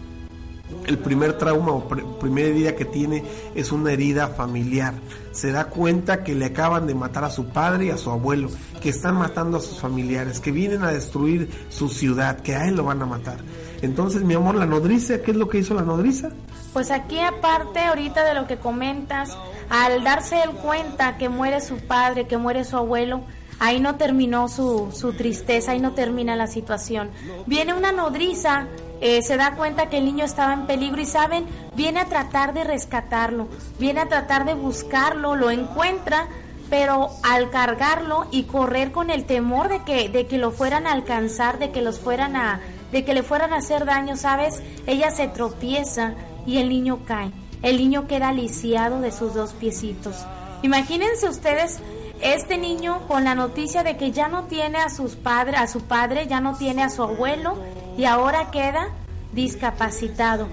el 0.88 0.98
primer 0.98 1.34
trauma 1.34 1.72
o 1.72 1.86
primera 2.18 2.48
herida 2.48 2.74
que 2.74 2.84
tiene 2.84 3.22
es 3.54 3.72
una 3.72 3.92
herida 3.92 4.28
familiar. 4.28 4.94
Se 5.32 5.52
da 5.52 5.66
cuenta 5.66 6.24
que 6.24 6.34
le 6.34 6.46
acaban 6.46 6.86
de 6.86 6.94
matar 6.94 7.24
a 7.24 7.30
su 7.30 7.46
padre 7.46 7.86
y 7.86 7.90
a 7.90 7.98
su 7.98 8.10
abuelo, 8.10 8.48
que 8.82 8.88
están 8.88 9.16
matando 9.16 9.58
a 9.58 9.60
sus 9.60 9.78
familiares, 9.78 10.40
que 10.40 10.50
vienen 10.50 10.82
a 10.82 10.90
destruir 10.90 11.48
su 11.68 11.88
ciudad, 11.88 12.40
que 12.40 12.56
a 12.56 12.66
él 12.66 12.76
lo 12.76 12.84
van 12.84 13.02
a 13.02 13.06
matar. 13.06 13.36
Entonces, 13.82 14.22
mi 14.22 14.34
amor, 14.34 14.54
la 14.54 14.66
nodriza, 14.66 15.22
¿qué 15.22 15.30
es 15.30 15.36
lo 15.36 15.48
que 15.48 15.58
hizo 15.58 15.74
la 15.74 15.82
nodriza? 15.82 16.30
Pues 16.72 16.90
aquí 16.90 17.20
aparte 17.20 17.80
ahorita 17.80 18.24
de 18.24 18.34
lo 18.34 18.46
que 18.46 18.56
comentas, 18.56 19.36
al 19.70 20.04
darse 20.04 20.42
él 20.42 20.50
cuenta 20.50 21.16
que 21.16 21.28
muere 21.28 21.60
su 21.60 21.76
padre, 21.76 22.26
que 22.26 22.36
muere 22.36 22.64
su 22.64 22.76
abuelo, 22.76 23.22
ahí 23.58 23.80
no 23.80 23.96
terminó 23.96 24.48
su, 24.48 24.90
su 24.92 25.12
tristeza, 25.12 25.72
ahí 25.72 25.80
no 25.80 25.92
termina 25.92 26.36
la 26.36 26.46
situación. 26.46 27.10
Viene 27.46 27.74
una 27.74 27.92
nodriza 27.92 28.66
eh, 29.00 29.22
se 29.22 29.36
da 29.36 29.54
cuenta 29.54 29.88
que 29.88 29.98
el 29.98 30.04
niño 30.04 30.24
estaba 30.24 30.52
en 30.52 30.66
peligro 30.66 31.00
y 31.00 31.06
saben, 31.06 31.46
viene 31.76 32.00
a 32.00 32.06
tratar 32.06 32.52
de 32.52 32.64
rescatarlo, 32.64 33.46
viene 33.78 34.00
a 34.00 34.08
tratar 34.08 34.44
de 34.44 34.54
buscarlo, 34.54 35.36
lo 35.36 35.50
encuentra, 35.50 36.26
pero 36.68 37.08
al 37.22 37.50
cargarlo 37.50 38.26
y 38.30 38.44
correr 38.44 38.90
con 38.90 39.10
el 39.10 39.24
temor 39.24 39.68
de 39.68 39.84
que, 39.84 40.08
de 40.08 40.26
que 40.26 40.36
lo 40.36 40.50
fueran 40.50 40.86
a 40.86 40.92
alcanzar, 40.92 41.58
de 41.58 41.70
que 41.70 41.80
los 41.80 42.00
fueran 42.00 42.34
a, 42.34 42.60
de 42.92 43.04
que 43.04 43.14
le 43.14 43.22
fueran 43.22 43.52
a 43.52 43.58
hacer 43.58 43.84
daño, 43.84 44.16
¿sabes? 44.16 44.62
Ella 44.86 45.10
se 45.10 45.28
tropieza 45.28 46.14
y 46.46 46.58
el 46.58 46.68
niño 46.68 47.00
cae. 47.06 47.30
El 47.62 47.76
niño 47.76 48.06
queda 48.06 48.32
lisiado 48.32 49.00
de 49.00 49.12
sus 49.12 49.34
dos 49.34 49.52
piecitos. 49.52 50.24
Imagínense 50.62 51.28
ustedes 51.28 51.80
este 52.20 52.58
niño 52.58 53.06
con 53.06 53.24
la 53.24 53.34
noticia 53.34 53.82
de 53.82 53.96
que 53.96 54.10
ya 54.10 54.28
no 54.28 54.44
tiene 54.44 54.78
a 54.78 54.90
sus 54.90 55.16
padres, 55.16 55.60
a 55.60 55.66
su 55.66 55.82
padre, 55.82 56.26
ya 56.26 56.40
no 56.40 56.56
tiene 56.56 56.82
a 56.82 56.90
su 56.90 57.02
abuelo 57.02 57.58
y 57.96 58.04
ahora 58.04 58.50
queda 58.50 58.88
discapacitado. 59.32 60.48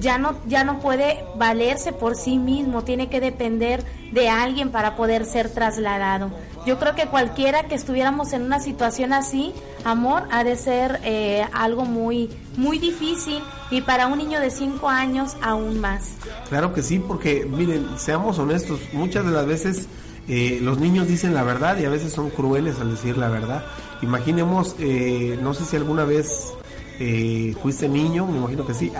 Ya 0.00 0.18
no, 0.18 0.36
ya 0.46 0.62
no 0.62 0.78
puede 0.78 1.24
valerse 1.36 1.92
por 1.92 2.14
sí 2.14 2.38
mismo, 2.38 2.84
tiene 2.84 3.08
que 3.08 3.20
depender 3.20 3.84
de 4.12 4.28
alguien 4.28 4.70
para 4.70 4.96
poder 4.96 5.24
ser 5.24 5.50
trasladado. 5.50 6.30
Yo 6.66 6.78
creo 6.78 6.94
que 6.94 7.06
cualquiera 7.06 7.64
que 7.64 7.74
estuviéramos 7.74 8.32
en 8.32 8.42
una 8.42 8.60
situación 8.60 9.12
así, 9.12 9.52
amor, 9.84 10.24
ha 10.30 10.44
de 10.44 10.56
ser 10.56 11.00
eh, 11.04 11.46
algo 11.52 11.84
muy, 11.84 12.30
muy 12.56 12.78
difícil 12.78 13.42
y 13.70 13.80
para 13.82 14.06
un 14.06 14.18
niño 14.18 14.40
de 14.40 14.50
5 14.50 14.88
años 14.88 15.36
aún 15.40 15.80
más. 15.80 16.10
Claro 16.48 16.72
que 16.74 16.82
sí, 16.82 16.98
porque 16.98 17.46
miren, 17.46 17.86
seamos 17.98 18.38
honestos, 18.38 18.80
muchas 18.92 19.24
de 19.24 19.30
las 19.30 19.46
veces 19.46 19.88
eh, 20.28 20.58
los 20.60 20.78
niños 20.78 21.08
dicen 21.08 21.32
la 21.32 21.42
verdad 21.42 21.78
y 21.78 21.86
a 21.86 21.88
veces 21.88 22.12
son 22.12 22.28
crueles 22.28 22.78
al 22.80 22.90
decir 22.90 23.16
la 23.16 23.28
verdad. 23.28 23.64
Imaginemos, 24.02 24.76
eh, 24.78 25.38
no 25.42 25.54
sé 25.54 25.64
si 25.64 25.76
alguna 25.76 26.04
vez 26.04 26.52
eh, 27.00 27.54
fuiste 27.62 27.88
niño, 27.88 28.26
me 28.26 28.38
imagino 28.38 28.66
que 28.66 28.74
sí. 28.74 28.92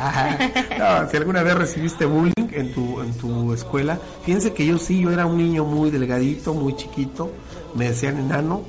si 1.11 1.17
alguna 1.17 1.43
vez 1.43 1.55
recibiste 1.55 2.07
bullying 2.07 2.49
en 2.53 2.73
tu, 2.73 3.01
en 3.01 3.13
tu 3.15 3.53
escuela, 3.53 3.99
fíjense 4.25 4.53
que 4.53 4.67
yo 4.67 4.79
sí, 4.79 5.01
yo 5.01 5.11
era 5.11 5.27
un 5.27 5.39
niño 5.39 5.65
muy 5.65 5.91
delgadito, 5.91 6.55
muy 6.55 6.77
chiquito, 6.77 7.33
me 7.75 7.89
decían 7.89 8.19
enano 8.19 8.63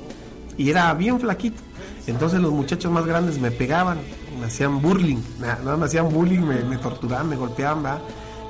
y 0.56 0.70
era 0.70 0.92
bien 0.94 1.20
flaquito. 1.20 1.62
Entonces 2.06 2.40
los 2.40 2.52
muchachos 2.52 2.90
más 2.90 3.06
grandes 3.06 3.38
me 3.38 3.50
pegaban, 3.50 3.98
me 4.40 4.46
hacían 4.46 4.82
bullying, 4.82 5.18
no, 5.64 5.76
me 5.76 5.86
hacían 5.86 6.08
bullying, 6.08 6.40
me, 6.40 6.76
torturaban, 6.78 7.28
me 7.28 7.36
golpeaban, 7.36 8.00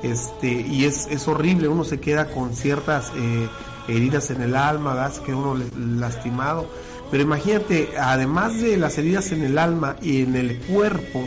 Este, 0.03 0.49
y 0.49 0.87
es, 0.87 1.07
es 1.11 1.29
horrible, 1.29 1.69
uno 1.69 1.85
se 1.85 2.01
queda 2.01 2.27
con 2.31 2.55
ciertas 2.55 3.13
eh, 3.17 3.49
heridas 3.87 4.31
en 4.31 4.41
el 4.41 4.57
alma, 4.57 4.95
¿verdad? 4.95 5.13
que 5.25 5.35
uno 5.35 5.57
lastimado 5.77 6.67
pero 7.11 7.23
imagínate, 7.23 7.91
además 7.99 8.61
de 8.61 8.77
las 8.77 8.97
heridas 8.97 9.33
en 9.33 9.43
el 9.43 9.59
alma 9.59 9.97
y 10.01 10.23
en 10.23 10.37
el 10.37 10.59
cuerpo, 10.59 11.27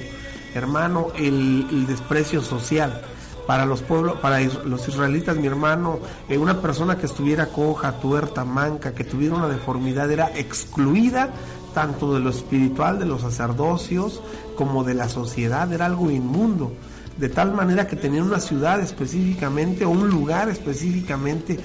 hermano, 0.56 1.08
el, 1.18 1.86
desprecio 1.88 2.42
social 2.42 3.02
para 3.46 3.66
los 3.66 3.82
pueblos, 3.82 4.18
para 4.20 4.40
los 4.40 4.88
israelitas, 4.88 5.36
mi 5.36 5.48
hermano, 5.48 6.00
eh, 6.30 6.38
una 6.38 6.62
persona 6.62 6.98
que 6.98 7.08
estuviera 7.08 7.48
coja, 7.48 8.00
tuerta, 8.00 8.46
manca, 8.46 8.94
que 8.94 9.04
tuviera 9.04 9.36
una 9.36 9.50
deformidad, 9.50 10.10
era 10.10 10.32
excluida 10.34 11.30
tanto 11.74 12.14
de 12.14 12.22
lo 12.22 12.30
espiritual, 12.30 13.00
de 13.00 13.06
los 13.06 13.22
sacerdocios, 13.22 14.22
como 14.56 14.84
de 14.84 14.94
la 14.94 15.10
sociedad, 15.10 15.72
era 15.74 15.88
algo 15.88 16.10
inmundo. 16.10 16.72
De 17.18 17.30
tal 17.30 17.54
manera 17.54 17.88
que 17.88 17.96
tenían 17.96 18.26
una 18.26 18.40
ciudad 18.40 18.80
específicamente 18.80 19.84
o 19.84 19.90
un 19.90 20.10
lugar 20.10 20.50
específicamente 20.50 21.60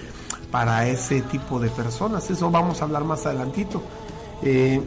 para 0.50 0.88
ese 0.88 1.20
tipo 1.22 1.60
de 1.60 1.68
personas. 1.68 2.28
Eso 2.30 2.50
vamos 2.50 2.80
a 2.80 2.84
hablar 2.84 3.04
más 3.04 3.25
adelantito. 3.26 3.82
Eh, 4.42 4.80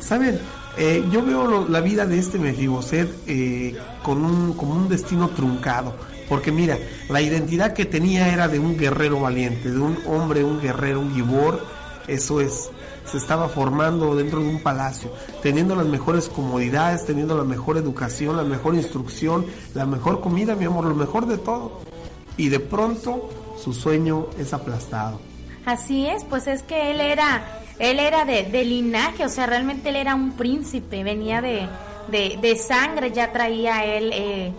Saben, 0.00 0.38
eh, 0.76 1.04
yo 1.10 1.24
veo 1.24 1.68
la 1.68 1.80
vida 1.80 2.06
de 2.06 2.18
este 2.18 2.38
Mefiboset 2.38 3.10
eh, 3.26 3.76
con 4.02 4.24
un, 4.24 4.54
como 4.54 4.74
un 4.74 4.88
destino 4.88 5.28
truncado. 5.28 5.94
Porque 6.28 6.52
mira, 6.52 6.78
la 7.08 7.20
identidad 7.20 7.72
que 7.72 7.84
tenía 7.84 8.32
era 8.32 8.48
de 8.48 8.58
un 8.58 8.76
guerrero 8.76 9.20
valiente, 9.20 9.70
de 9.70 9.78
un 9.78 9.98
hombre, 10.06 10.44
un 10.44 10.60
guerrero, 10.60 11.00
un 11.00 11.14
gibor. 11.14 11.60
Eso 12.06 12.40
es, 12.40 12.70
se 13.04 13.16
estaba 13.18 13.48
formando 13.48 14.14
dentro 14.14 14.40
de 14.40 14.48
un 14.48 14.62
palacio, 14.62 15.10
teniendo 15.42 15.74
las 15.74 15.86
mejores 15.86 16.28
comodidades, 16.28 17.04
teniendo 17.04 17.36
la 17.36 17.44
mejor 17.44 17.76
educación, 17.76 18.36
la 18.36 18.44
mejor 18.44 18.74
instrucción, 18.74 19.46
la 19.74 19.84
mejor 19.84 20.20
comida, 20.20 20.54
mi 20.54 20.66
amor, 20.66 20.84
lo 20.84 20.94
mejor 20.94 21.26
de 21.26 21.38
todo. 21.38 21.80
Y 22.36 22.48
de 22.48 22.60
pronto 22.60 23.28
su 23.62 23.72
sueño 23.72 24.28
es 24.38 24.54
aplastado. 24.54 25.27
Así 25.68 26.06
es, 26.06 26.24
pues 26.24 26.46
es 26.46 26.62
que 26.62 26.92
él 26.92 26.98
era 26.98 27.42
él 27.78 28.00
era 28.00 28.24
de, 28.24 28.44
de 28.44 28.64
linaje, 28.64 29.26
o 29.26 29.28
sea, 29.28 29.44
realmente 29.44 29.90
él 29.90 29.96
era 29.96 30.14
un 30.14 30.32
príncipe, 30.32 31.04
venía 31.04 31.42
de, 31.42 31.68
de, 32.10 32.38
de 32.40 32.56
sangre, 32.56 33.12
ya 33.12 33.32
traía 33.32 33.84
él 33.84 34.10
eh, 34.14 34.52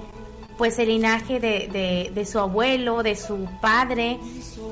pues 0.60 0.78
el 0.78 0.90
linaje 0.90 1.40
de, 1.40 2.12
de, 2.14 2.26
su 2.26 2.38
abuelo, 2.38 3.02
de 3.02 3.16
su 3.16 3.48
padre. 3.62 4.20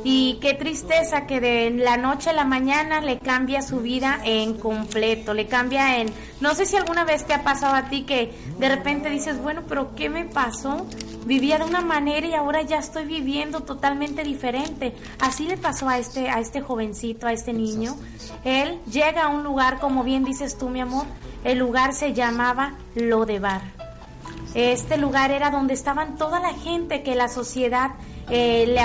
Y 0.04 0.38
qué 0.42 0.54
tristeza 0.54 1.26
que 1.26 1.40
de 1.40 1.70
la 1.72 1.96
noche 1.96 2.30
a 2.30 2.34
la 2.34 2.44
mañana 2.44 3.00
le 3.00 3.20
cambia 3.20 3.62
su 3.62 3.80
vida 3.80 4.20
en 4.26 4.56
completo, 4.56 5.34
le 5.34 5.48
cambia 5.48 6.00
en... 6.00 6.12
No 6.42 6.54
sé 6.56 6.66
si 6.66 6.76
alguna 6.76 7.06
vez 7.06 7.26
te 7.26 7.34
ha 7.34 7.42
pasado 7.42 7.74
a 7.74 7.90
ti 7.90 8.04
que 8.04 8.34
de 8.60 8.68
repente 8.68 9.10
dices, 9.10 9.42
bueno, 9.42 9.64
pero 9.68 9.96
¿qué 9.96 10.10
me 10.10 10.26
pasó? 10.26 10.86
Vivía 11.26 11.58
de 11.58 11.64
una 11.64 11.80
manera 11.80 12.28
y 12.28 12.34
ahora 12.34 12.64
ya 12.64 12.80
estoy 12.80 13.06
viviendo 13.06 13.62
totalmente 13.62 14.24
diferente. 14.24 14.94
Así 15.20 15.48
le 15.48 15.56
pasó 15.56 15.88
a 15.88 15.98
este, 15.98 16.30
a 16.30 16.42
este 16.42 16.60
jovencito, 16.60 17.28
a 17.28 17.32
este 17.32 17.54
niño. 17.54 17.96
Él 18.44 18.78
llega 18.92 19.24
a 19.24 19.28
un 19.30 19.46
lugar, 19.46 19.80
como 19.80 20.04
bien 20.04 20.26
dices 20.26 20.58
tú, 20.58 20.68
mi 20.68 20.82
amor, 20.82 21.06
el 21.46 21.60
lugar 21.60 21.94
se 21.94 22.14
llamaba 22.14 22.74
Lodebar 22.94 23.77
este 24.54 24.98
lugar 24.98 25.32
era 25.32 25.50
donde 25.50 25.74
estaban 25.74 26.18
toda 26.18 26.40
la 26.40 26.54
gente 26.54 27.04
que 27.04 27.16
la 27.16 27.28
sociedad 27.28 27.92
eh, 28.30 28.76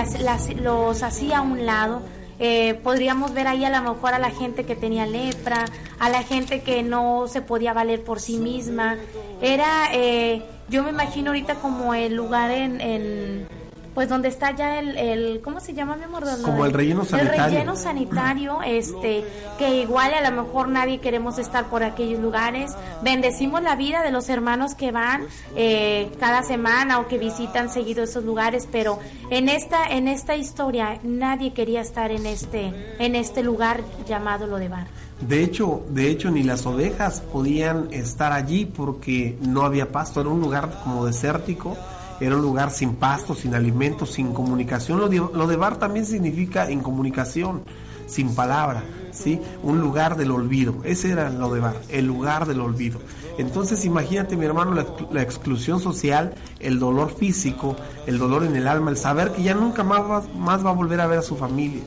los 0.57 1.02
hacía 1.02 1.38
a 1.38 1.42
un 1.42 1.66
lado. 1.66 2.02
Eh, 2.38 2.75
podríamos 2.83 3.33
ver 3.35 3.47
ahí 3.47 3.64
a 3.64 3.71
lo 3.71 3.92
mejor 3.92 4.14
a 4.14 4.19
la 4.19 4.31
gente 4.31 4.64
que 4.64 4.75
tenía 4.75 5.07
lepra, 5.07 5.64
a 6.00 6.09
la 6.09 6.23
gente 6.23 6.62
que 6.62 6.83
no 6.83 7.28
se 7.28 7.40
podía 7.40 7.73
valer 7.73 8.02
por 8.02 8.21
sí 8.21 8.38
misma. 8.38 8.97
Era, 9.40 9.90
eh, 9.92 10.42
yo 10.69 10.83
me 10.83 10.90
imagino 10.90 11.31
ahorita 11.31 11.57
como 11.57 11.95
el 11.95 12.14
lugar 12.14 12.50
en 12.50 13.47
pues 13.95 14.09
donde 14.09 14.29
está 14.29 14.53
ya 14.53 14.79
el, 14.79 14.97
el 14.97 15.41
¿cómo 15.43 15.61
se 15.61 15.75
llama 15.75 15.97
mi 15.97 16.05
amor? 16.05 16.25
Como 16.43 16.65
el 16.65 16.73
relleno 16.73 17.05
sanitario. 17.05 17.45
El 17.45 17.53
relleno 17.53 17.77
sanitario, 17.77 18.63
este, 18.65 19.25
que 19.59 19.83
igual 19.83 20.15
a 20.15 20.31
lo 20.31 20.43
mejor 20.43 20.69
nadie 20.69 20.99
queremos 20.99 21.39
estar 21.39 21.67
por 21.67 21.83
aquellos 21.83 22.21
lugares. 22.21 22.73
Bendecimos 23.03 23.63
la 23.63 23.77
vida 23.77 24.03
de 24.03 24.11
los 24.11 24.29
hermanos 24.29 24.75
que 24.75 24.93
van 24.93 25.27
eh, 25.57 26.11
cada 26.19 26.43
semana 26.43 27.01
o 27.01 27.09
que 27.09 27.19
visitan 27.19 27.69
seguido 27.69 28.05
esos 28.05 28.25
lugares, 28.25 28.69
pero 28.71 28.99
en 29.31 29.49
esta, 29.49 29.87
en 29.89 30.09
esta 30.09 30.37
historia 30.37 30.99
nadie 31.03 31.53
quería 31.53 31.81
estar 31.81 32.11
en 32.11 32.27
este, 32.27 32.73
en 32.99 33.15
este 33.15 33.43
lugar 33.43 33.83
llamado 34.07 34.47
lo 34.47 34.57
de 34.57 34.69
bar. 34.69 34.87
De 35.21 35.45
hecho, 35.45 35.85
de 35.91 36.11
hecho 36.11 36.31
ni 36.31 36.43
las 36.43 36.67
ovejas 36.67 37.21
podían 37.21 37.89
estar 37.93 38.33
allí 38.33 38.65
porque 38.65 39.39
no 39.41 39.63
había 39.63 39.93
pasto, 39.93 40.21
era 40.21 40.31
un 40.31 40.41
lugar 40.41 40.81
como 40.83 41.07
desértico 41.07 41.77
era 42.23 42.37
un 42.37 42.43
lugar 42.43 42.71
sin 42.71 42.95
pasto, 42.95 43.35
sin 43.35 43.55
alimentos, 43.55 44.12
sin 44.12 44.33
comunicación. 44.33 45.00
Lo 45.00 45.09
de, 45.09 45.57
bar 45.57 45.79
también 45.79 46.07
significa 46.07 46.71
incomunicación, 46.71 47.64
sin 48.07 48.35
palabra, 48.35 48.85
¿sí? 49.11 49.41
Un 49.62 49.81
lugar 49.81 50.17
del 50.17 50.31
olvido. 50.31 50.76
Ese 50.85 51.11
era 51.11 51.31
lo 51.31 51.52
de 51.52 51.61
bar, 51.61 51.75
el 51.88 52.07
lugar 52.07 52.47
del 52.47 52.61
olvido. 52.61 53.00
Entonces 53.38 53.85
imagínate, 53.85 54.37
mi 54.37 54.45
hermano, 54.45 54.73
la, 54.73 54.87
la, 55.11 55.23
exclusión 55.23 55.81
social, 55.81 56.35
el 56.61 56.79
dolor 56.79 57.12
físico, 57.12 57.75
el 58.07 58.19
dolor 58.19 58.45
en 58.45 58.55
el 58.55 58.69
alma, 58.69 58.93
el 58.93 58.97
saber 58.97 59.33
que 59.33 59.43
ya 59.43 59.55
nunca 59.55 59.83
más 59.83 60.64
va 60.64 60.71
a 60.71 60.75
volver 60.75 61.00
a 61.00 61.09
ver 61.09 61.19
a 61.19 61.23
su 61.23 61.37
familia, 61.37 61.83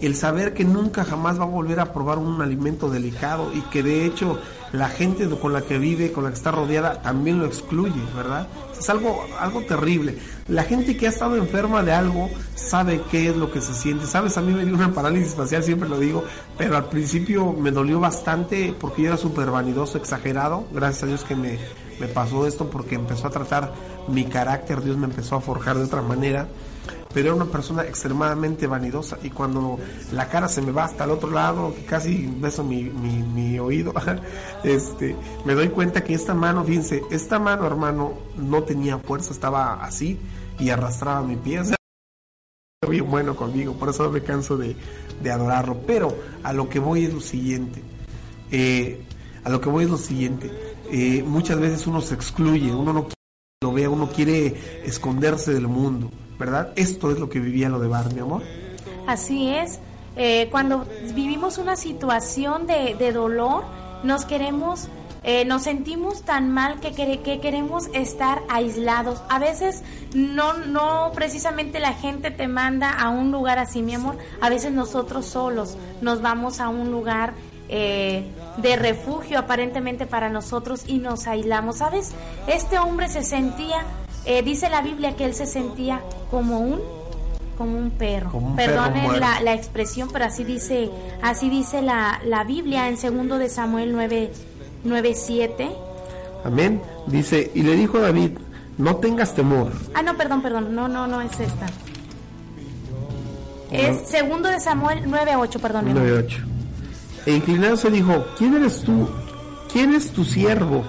el 0.00 0.16
saber 0.16 0.52
que 0.52 0.64
nunca 0.64 1.04
jamás 1.04 1.38
va 1.38 1.44
a 1.44 1.48
volver 1.48 1.80
a 1.80 1.92
probar 1.92 2.18
un 2.18 2.42
alimento 2.42 2.90
delicado 2.90 3.52
y 3.54 3.60
que 3.62 3.82
de 3.82 4.04
hecho 4.04 4.38
la 4.72 4.88
gente 4.88 5.28
con 5.28 5.52
la 5.52 5.62
que 5.62 5.78
vive, 5.78 6.12
con 6.12 6.24
la 6.24 6.30
que 6.30 6.36
está 6.36 6.50
rodeada, 6.50 7.02
también 7.02 7.38
lo 7.38 7.46
excluye, 7.46 8.00
¿verdad? 8.14 8.48
Es 8.78 8.88
algo, 8.90 9.24
algo 9.38 9.62
terrible. 9.62 10.18
La 10.48 10.64
gente 10.64 10.96
que 10.96 11.06
ha 11.06 11.10
estado 11.10 11.36
enferma 11.36 11.82
de 11.82 11.92
algo 11.92 12.30
sabe 12.54 13.00
qué 13.10 13.28
es 13.28 13.36
lo 13.36 13.50
que 13.50 13.60
se 13.60 13.74
siente. 13.74 14.06
Sabes, 14.06 14.36
a 14.36 14.42
mí 14.42 14.52
me 14.52 14.64
dio 14.64 14.74
una 14.74 14.92
parálisis 14.92 15.34
facial, 15.34 15.62
siempre 15.62 15.88
lo 15.88 15.98
digo, 15.98 16.24
pero 16.58 16.76
al 16.76 16.88
principio 16.88 17.52
me 17.52 17.70
dolió 17.70 18.00
bastante 18.00 18.74
porque 18.78 19.02
yo 19.02 19.08
era 19.08 19.16
súper 19.16 19.50
vanidoso, 19.50 19.98
exagerado. 19.98 20.66
Gracias 20.72 21.04
a 21.04 21.06
Dios 21.06 21.24
que 21.24 21.36
me, 21.36 21.58
me 22.00 22.08
pasó 22.08 22.46
esto 22.46 22.68
porque 22.70 22.94
empezó 22.94 23.28
a 23.28 23.30
tratar 23.30 23.72
mi 24.08 24.24
carácter, 24.24 24.82
Dios 24.82 24.96
me 24.96 25.06
empezó 25.06 25.36
a 25.36 25.40
forjar 25.40 25.76
de 25.76 25.84
otra 25.84 26.02
manera 26.02 26.46
pero 27.16 27.28
era 27.28 27.34
una 27.34 27.50
persona 27.50 27.82
extremadamente 27.82 28.66
vanidosa 28.66 29.16
y 29.22 29.30
cuando 29.30 29.78
la 30.12 30.28
cara 30.28 30.48
se 30.48 30.60
me 30.60 30.70
va 30.70 30.84
hasta 30.84 31.04
el 31.04 31.12
otro 31.12 31.30
lado, 31.30 31.74
que 31.74 31.86
casi 31.86 32.26
beso 32.26 32.62
mi, 32.62 32.82
mi, 32.82 33.58
oído, 33.58 33.94
este, 34.62 35.16
me 35.46 35.54
doy 35.54 35.70
cuenta 35.70 36.04
que 36.04 36.12
esta 36.12 36.34
mano, 36.34 36.62
fíjense, 36.62 37.02
esta 37.10 37.38
mano 37.38 37.66
hermano 37.66 38.18
no 38.36 38.64
tenía 38.64 38.98
fuerza, 38.98 39.32
estaba 39.32 39.82
así 39.82 40.18
y 40.58 40.68
arrastraba 40.68 41.22
mi 41.22 41.36
pie. 41.36 41.62
O 42.86 42.90
bien 42.90 43.10
bueno 43.10 43.34
conmigo, 43.34 43.72
por 43.72 43.88
eso 43.88 44.10
me 44.10 44.22
canso 44.22 44.58
de, 44.58 44.76
de, 45.22 45.30
adorarlo. 45.30 45.78
Pero 45.86 46.14
a 46.42 46.52
lo 46.52 46.68
que 46.68 46.78
voy 46.78 47.06
es 47.06 47.14
lo 47.14 47.22
siguiente. 47.22 47.80
Eh, 48.50 49.02
a 49.42 49.48
lo 49.48 49.62
que 49.62 49.70
voy 49.70 49.84
es 49.84 49.90
lo 49.90 49.96
siguiente. 49.96 50.50
Eh, 50.92 51.24
muchas 51.26 51.58
veces 51.58 51.86
uno 51.86 52.02
se 52.02 52.14
excluye, 52.14 52.70
uno 52.74 52.92
no 52.92 53.04
quiere 53.04 53.16
lo 53.62 53.72
vea, 53.72 53.88
uno 53.88 54.10
quiere 54.10 54.84
esconderse 54.84 55.54
del 55.54 55.66
mundo. 55.66 56.10
¿Verdad? 56.38 56.72
Esto 56.76 57.10
es 57.10 57.18
lo 57.18 57.28
que 57.28 57.40
vivía 57.40 57.68
lo 57.68 57.78
de 57.78 57.88
Bar, 57.88 58.12
mi 58.12 58.20
amor. 58.20 58.42
Así 59.06 59.48
es. 59.48 59.80
Eh, 60.16 60.48
cuando 60.50 60.86
vivimos 61.14 61.58
una 61.58 61.76
situación 61.76 62.66
de, 62.66 62.94
de 62.98 63.12
dolor, 63.12 63.64
nos 64.02 64.24
queremos, 64.24 64.88
eh, 65.24 65.44
nos 65.44 65.62
sentimos 65.62 66.22
tan 66.22 66.50
mal 66.50 66.80
que, 66.80 66.92
que, 66.92 67.40
queremos 67.40 67.88
estar 67.92 68.42
aislados. 68.48 69.22
A 69.28 69.38
veces 69.38 69.82
no, 70.14 70.54
no 70.54 71.12
precisamente 71.14 71.80
la 71.80 71.92
gente 71.92 72.30
te 72.30 72.48
manda 72.48 72.90
a 72.90 73.10
un 73.10 73.30
lugar 73.30 73.58
así, 73.58 73.82
mi 73.82 73.94
amor. 73.94 74.16
A 74.40 74.48
veces 74.48 74.72
nosotros 74.72 75.26
solos 75.26 75.76
nos 76.00 76.22
vamos 76.22 76.60
a 76.60 76.68
un 76.68 76.90
lugar 76.90 77.34
eh, 77.68 78.24
de 78.58 78.76
refugio 78.76 79.38
aparentemente 79.38 80.06
para 80.06 80.30
nosotros 80.30 80.84
y 80.86 80.98
nos 80.98 81.26
aislamos. 81.26 81.78
¿Sabes? 81.78 82.12
Este 82.46 82.78
hombre 82.78 83.08
se 83.08 83.22
sentía 83.22 83.84
eh, 84.26 84.42
dice 84.42 84.68
la 84.68 84.82
Biblia 84.82 85.16
que 85.16 85.24
él 85.24 85.34
se 85.34 85.46
sentía 85.46 86.00
como 86.30 86.60
un 86.60 86.80
como 87.56 87.78
un 87.78 87.90
perro. 87.90 88.30
Perdonen 88.54 89.18
la, 89.18 89.40
la, 89.40 89.54
expresión, 89.54 90.10
pero 90.12 90.26
así 90.26 90.44
dice 90.44 90.90
así 91.22 91.48
dice 91.48 91.80
la, 91.80 92.20
la 92.24 92.44
Biblia 92.44 92.88
en 92.88 92.98
segundo 92.98 93.38
de 93.38 93.48
Samuel 93.48 93.92
9 93.92 94.30
9 94.84 95.14
7. 95.14 95.70
Amén. 96.44 96.82
Dice, 97.06 97.50
y 97.54 97.62
le 97.62 97.74
dijo 97.74 97.98
a 97.98 98.02
David, 98.02 98.32
no 98.78 98.96
tengas 98.96 99.34
temor. 99.34 99.72
Ah, 99.94 100.02
no, 100.02 100.16
perdón, 100.16 100.42
perdón. 100.42 100.74
No, 100.74 100.86
no, 100.86 101.06
no 101.06 101.20
es 101.20 101.40
esta. 101.40 101.66
Es 103.70 104.08
segundo 104.08 104.48
de 104.48 104.60
Samuel 104.60 105.04
9:8, 105.06 105.60
perdón. 105.60 105.86
9:8. 105.94 106.44
E 107.26 107.32
inclinado 107.32 107.76
se 107.76 107.90
dijo, 107.90 108.24
¿quién 108.38 108.54
eres 108.54 108.82
tú? 108.82 109.08
¿Quién 109.72 109.94
es 109.94 110.12
tu 110.12 110.24
siervo? 110.24 110.84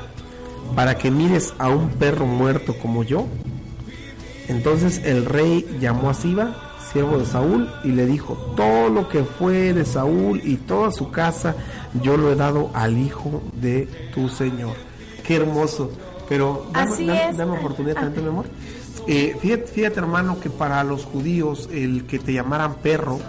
Para 0.76 0.98
que 0.98 1.12
mires 1.12 1.54
a 1.58 1.70
un 1.70 1.90
perro 1.90 2.26
muerto 2.26 2.78
como 2.78 3.04
yo? 3.04 3.26
Entonces 4.48 5.02
el 5.04 5.26
rey 5.26 5.66
llamó 5.80 6.10
a 6.10 6.14
Siba, 6.14 6.56
siervo 6.92 7.18
de 7.18 7.26
Saúl, 7.26 7.70
y 7.84 7.90
le 7.90 8.06
dijo, 8.06 8.36
todo 8.56 8.90
lo 8.90 9.10
que 9.10 9.24
fue 9.24 9.74
de 9.74 9.86
Saúl 9.86 10.42
y 10.44 10.56
toda 10.56 10.92
su 10.92 11.12
casa, 11.12 11.56
yo 12.02 12.18
lo 12.18 12.32
he 12.32 12.36
dado 12.36 12.72
al 12.74 12.98
hijo 12.98 13.42
de 13.54 13.88
tu 14.14 14.30
Señor. 14.30 14.76
Qué 15.26 15.36
hermoso. 15.36 15.92
Pero 16.30 16.68
dame, 16.74 17.32
dame, 17.36 17.58
oportunidad 17.58 17.96
también, 17.96 18.24
mi 18.24 18.30
amor. 18.30 18.46
Eh, 19.08 19.38
fíjate, 19.42 19.68
fíjate, 19.68 20.00
hermano, 20.00 20.40
que 20.40 20.50
para 20.50 20.84
los 20.84 21.06
judíos 21.06 21.70
el 21.72 22.06
que 22.06 22.20
te 22.20 22.34
llamaran 22.34 22.76
perro 22.76 23.20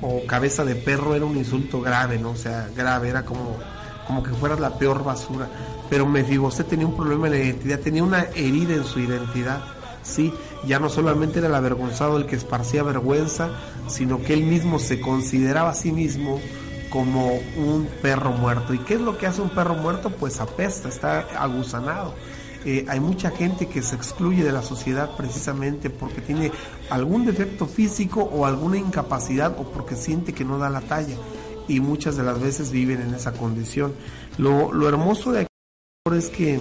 o 0.00 0.26
cabeza 0.26 0.64
de 0.64 0.74
perro 0.74 1.14
era 1.14 1.24
un 1.24 1.36
insulto 1.36 1.80
grave, 1.80 2.18
¿no? 2.18 2.30
O 2.30 2.36
sea, 2.36 2.68
grave, 2.76 3.08
era 3.08 3.24
como, 3.24 3.56
como 4.06 4.22
que 4.22 4.30
fueras 4.30 4.60
la 4.60 4.78
peor 4.78 5.04
basura 5.04 5.48
pero 5.92 6.06
Mefibosé 6.06 6.64
tenía 6.64 6.86
un 6.86 6.96
problema 6.96 7.26
en 7.26 7.32
la 7.34 7.38
identidad, 7.38 7.78
tenía 7.78 8.02
una 8.02 8.22
herida 8.34 8.72
en 8.72 8.84
su 8.84 8.98
identidad. 8.98 9.62
Sí, 10.02 10.32
ya 10.66 10.78
no 10.78 10.88
solamente 10.88 11.38
era 11.38 11.48
el 11.48 11.54
avergonzado 11.54 12.16
el 12.16 12.24
que 12.24 12.34
esparcía 12.34 12.82
vergüenza, 12.82 13.50
sino 13.88 14.22
que 14.22 14.32
él 14.32 14.42
mismo 14.44 14.78
se 14.78 15.02
consideraba 15.02 15.68
a 15.68 15.74
sí 15.74 15.92
mismo 15.92 16.40
como 16.88 17.34
un 17.58 17.90
perro 18.00 18.32
muerto. 18.32 18.72
¿Y 18.72 18.78
qué 18.78 18.94
es 18.94 19.02
lo 19.02 19.18
que 19.18 19.26
hace 19.26 19.42
un 19.42 19.50
perro 19.50 19.74
muerto? 19.74 20.08
Pues 20.08 20.40
apesta, 20.40 20.88
está 20.88 21.26
aguzanado. 21.36 22.14
Eh, 22.64 22.86
hay 22.88 22.98
mucha 22.98 23.30
gente 23.30 23.66
que 23.66 23.82
se 23.82 23.94
excluye 23.94 24.42
de 24.42 24.52
la 24.52 24.62
sociedad 24.62 25.10
precisamente 25.14 25.90
porque 25.90 26.22
tiene 26.22 26.52
algún 26.88 27.26
defecto 27.26 27.66
físico 27.66 28.22
o 28.22 28.46
alguna 28.46 28.78
incapacidad 28.78 29.54
o 29.58 29.64
porque 29.64 29.94
siente 29.94 30.32
que 30.32 30.46
no 30.46 30.56
da 30.56 30.70
la 30.70 30.80
talla. 30.80 31.16
Y 31.68 31.80
muchas 31.80 32.16
de 32.16 32.22
las 32.22 32.40
veces 32.40 32.70
viven 32.70 33.00
en 33.00 33.14
esa 33.14 33.32
condición. 33.32 33.94
Lo, 34.38 34.72
lo 34.72 34.88
hermoso 34.88 35.32
de 35.32 35.46
es 36.16 36.30
que 36.30 36.60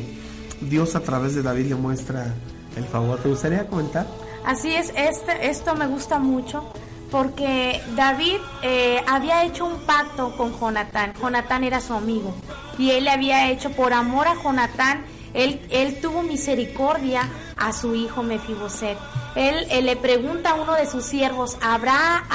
Dios 0.62 0.96
a 0.96 1.00
través 1.02 1.36
de 1.36 1.42
David 1.42 1.68
le 1.68 1.76
muestra 1.76 2.34
el 2.76 2.86
favor. 2.86 3.20
¿Te 3.20 3.30
gustaría 3.30 3.68
comentar? 3.68 4.06
Así 4.46 4.74
es, 4.74 4.94
este, 4.96 5.50
esto 5.50 5.76
me 5.76 5.88
gusta 5.88 6.20
mucho 6.20 6.72
porque 7.12 7.82
David 7.96 8.38
eh, 8.64 9.02
había 9.08 9.44
hecho 9.44 9.66
un 9.66 9.80
pacto 9.82 10.36
con 10.38 10.58
Jonatán. 10.58 11.14
Jonatán 11.20 11.64
era 11.64 11.82
su 11.82 11.94
amigo 11.94 12.34
y 12.78 12.92
él 12.92 13.08
había 13.08 13.52
hecho 13.52 13.72
por 13.72 13.94
amor 13.94 14.28
a 14.28 14.36
Jonatán. 14.42 15.06
Él, 15.34 15.62
él 15.70 16.00
tuvo 16.02 16.24
misericordia 16.24 17.30
a 17.58 17.74
su 17.74 17.96
hijo 17.96 18.24
Mefiboset. 18.24 18.98
Él, 19.36 19.66
él, 19.70 19.86
le 19.86 19.96
pregunta 19.96 20.52
a 20.52 20.56
uno 20.56 20.74
de 20.76 20.86
sus 20.86 21.06
siervos, 21.06 21.58
¿habrá 21.62 22.26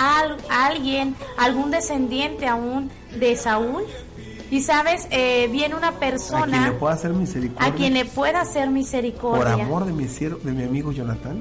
alguien, 0.48 1.14
algún 1.36 1.70
descendiente 1.70 2.46
aún 2.46 2.90
de 3.18 3.36
Saúl. 3.36 3.82
Y 4.50 4.62
sabes, 4.62 5.08
eh, 5.10 5.48
viene 5.50 5.74
una 5.74 5.88
A 5.88 5.92
persona 5.98 6.46
quien 6.46 6.62
le 6.64 6.72
pueda 6.72 6.94
hacer 6.94 7.12
misericordia. 7.12 7.66
a 7.68 7.74
quien 7.74 7.94
le 7.94 8.04
pueda 8.04 8.40
hacer 8.42 8.70
misericordia. 8.70 9.54
Por 9.54 9.60
amor 9.62 9.84
de 9.86 9.92
mi, 9.92 10.04
cier- 10.04 10.38
de 10.40 10.52
mi 10.52 10.62
amigo 10.62 10.92
Jonathan. 10.92 11.40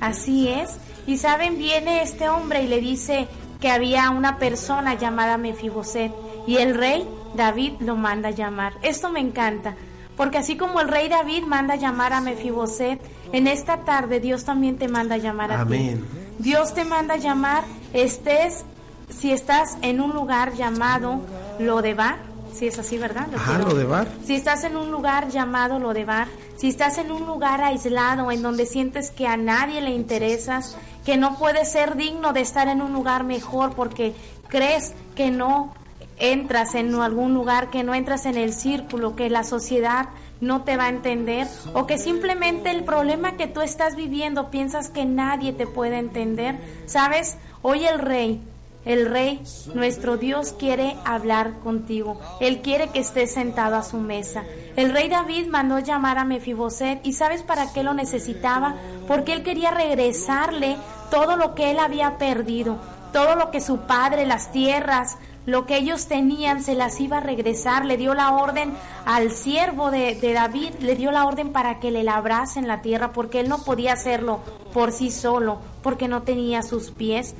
Así 0.00 0.48
es. 0.48 0.78
Y 1.06 1.18
saben, 1.18 1.58
viene 1.58 2.02
este 2.02 2.28
hombre 2.28 2.62
y 2.62 2.66
le 2.66 2.80
dice 2.80 3.28
que 3.60 3.70
había 3.70 4.08
una 4.10 4.38
persona 4.38 4.94
llamada 4.94 5.36
Mefiboset 5.36 6.12
y 6.46 6.56
el 6.56 6.74
rey 6.74 7.06
David 7.34 7.72
lo 7.80 7.96
manda 7.96 8.28
a 8.28 8.32
llamar. 8.32 8.72
Esto 8.82 9.10
me 9.10 9.20
encanta, 9.20 9.74
porque 10.16 10.38
así 10.38 10.56
como 10.56 10.80
el 10.80 10.88
rey 10.88 11.08
David 11.08 11.42
manda 11.44 11.74
a 11.74 11.76
llamar 11.76 12.12
a 12.14 12.20
Mefiboset, 12.20 13.00
en 13.32 13.46
esta 13.46 13.78
tarde 13.84 14.20
Dios 14.20 14.44
también 14.44 14.76
te 14.78 14.88
manda 14.88 15.16
a 15.16 15.18
llamar 15.18 15.52
a 15.52 15.60
Amén. 15.60 15.98
ti. 16.02 16.18
Dios 16.50 16.74
te 16.74 16.84
manda 16.84 17.14
a 17.14 17.16
llamar, 17.18 17.64
estés, 17.92 18.64
si 19.08 19.32
estás 19.32 19.76
en 19.82 20.00
un 20.00 20.12
lugar 20.12 20.54
llamado 20.54 21.20
Lodebar, 21.58 22.16
si 22.54 22.66
es 22.66 22.78
así, 22.78 22.98
¿verdad? 22.98 23.26
Lo 23.30 23.36
Ajá, 23.38 23.56
quiero- 23.56 23.70
Lodebar. 23.70 24.08
si 24.24 24.34
estás 24.34 24.64
en 24.64 24.76
un 24.76 24.90
lugar 24.90 25.28
llamado 25.28 25.78
Lodebar, 25.78 26.28
si 26.56 26.68
estás 26.68 26.98
en 26.98 27.10
un 27.12 27.26
lugar 27.26 27.60
aislado 27.62 28.30
en 28.32 28.42
donde 28.42 28.66
sientes 28.66 29.10
que 29.10 29.26
a 29.26 29.36
nadie 29.36 29.80
le 29.80 29.90
interesas, 29.90 30.76
que 31.04 31.16
no 31.16 31.38
puedes 31.38 31.70
ser 31.70 31.96
digno 31.96 32.32
de 32.32 32.40
estar 32.40 32.68
en 32.68 32.82
un 32.82 32.92
lugar 32.92 33.24
mejor 33.24 33.74
porque 33.74 34.14
crees 34.48 34.92
que 35.14 35.30
no 35.30 35.72
entras 36.18 36.74
en 36.74 36.92
algún 36.96 37.32
lugar, 37.32 37.70
que 37.70 37.84
no 37.84 37.94
entras 37.94 38.26
en 38.26 38.36
el 38.36 38.52
círculo, 38.52 39.14
que 39.14 39.30
la 39.30 39.44
sociedad 39.44 40.08
no 40.40 40.62
te 40.62 40.76
va 40.76 40.84
a 40.84 40.88
entender 40.90 41.46
o 41.74 41.86
que 41.86 41.98
simplemente 41.98 42.70
el 42.70 42.84
problema 42.84 43.36
que 43.36 43.46
tú 43.46 43.60
estás 43.60 43.96
viviendo 43.96 44.50
piensas 44.50 44.90
que 44.90 45.04
nadie 45.04 45.52
te 45.52 45.66
puede 45.66 45.98
entender, 45.98 46.56
¿sabes? 46.86 47.36
Hoy 47.62 47.84
el 47.84 47.98
rey 47.98 48.40
el 48.88 49.04
rey, 49.04 49.42
nuestro 49.74 50.16
Dios, 50.16 50.54
quiere 50.58 50.96
hablar 51.04 51.58
contigo. 51.58 52.18
Él 52.40 52.62
quiere 52.62 52.88
que 52.88 53.00
estés 53.00 53.34
sentado 53.34 53.76
a 53.76 53.82
su 53.82 53.98
mesa. 53.98 54.44
El 54.76 54.92
rey 54.92 55.10
David 55.10 55.48
mandó 55.48 55.78
llamar 55.78 56.16
a 56.16 56.24
Mefiboset 56.24 57.04
y 57.04 57.12
¿sabes 57.12 57.42
para 57.42 57.70
qué 57.74 57.82
lo 57.82 57.92
necesitaba? 57.92 58.76
Porque 59.06 59.34
él 59.34 59.42
quería 59.42 59.72
regresarle 59.72 60.78
todo 61.10 61.36
lo 61.36 61.54
que 61.54 61.70
él 61.70 61.80
había 61.80 62.16
perdido, 62.16 62.78
todo 63.12 63.34
lo 63.34 63.50
que 63.50 63.60
su 63.60 63.80
padre, 63.80 64.24
las 64.24 64.52
tierras, 64.52 65.18
lo 65.48 65.64
que 65.64 65.78
ellos 65.78 66.08
tenían 66.08 66.62
se 66.62 66.74
las 66.74 67.00
iba 67.00 67.16
a 67.16 67.20
regresar. 67.20 67.86
Le 67.86 67.96
dio 67.96 68.12
la 68.12 68.32
orden 68.32 68.74
al 69.06 69.30
siervo 69.30 69.90
de, 69.90 70.14
de 70.14 70.34
David, 70.34 70.74
le 70.80 70.94
dio 70.94 71.10
la 71.10 71.24
orden 71.24 71.52
para 71.52 71.80
que 71.80 71.90
le 71.90 72.02
labrasen 72.02 72.68
la 72.68 72.82
tierra 72.82 73.12
porque 73.14 73.40
él 73.40 73.48
no 73.48 73.64
podía 73.64 73.94
hacerlo 73.94 74.40
por 74.74 74.92
sí 74.92 75.10
solo, 75.10 75.58
porque 75.82 76.06
no 76.06 76.20
tenía 76.20 76.62
sus 76.62 76.90
pies. 76.90 77.34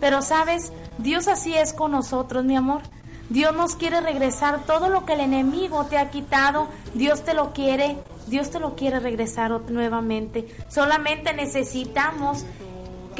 Pero 0.00 0.22
sabes, 0.22 0.72
Dios 0.96 1.28
así 1.28 1.54
es 1.54 1.74
con 1.74 1.90
nosotros, 1.90 2.46
mi 2.46 2.56
amor. 2.56 2.80
Dios 3.28 3.54
nos 3.54 3.76
quiere 3.76 4.00
regresar 4.00 4.64
todo 4.64 4.88
lo 4.88 5.04
que 5.04 5.12
el 5.12 5.20
enemigo 5.20 5.84
te 5.84 5.98
ha 5.98 6.08
quitado. 6.08 6.66
Dios 6.94 7.24
te 7.24 7.34
lo 7.34 7.52
quiere, 7.52 7.98
Dios 8.26 8.48
te 8.48 8.58
lo 8.58 8.74
quiere 8.74 9.00
regresar 9.00 9.50
nuevamente. 9.70 10.48
Solamente 10.70 11.34
necesitamos 11.34 12.46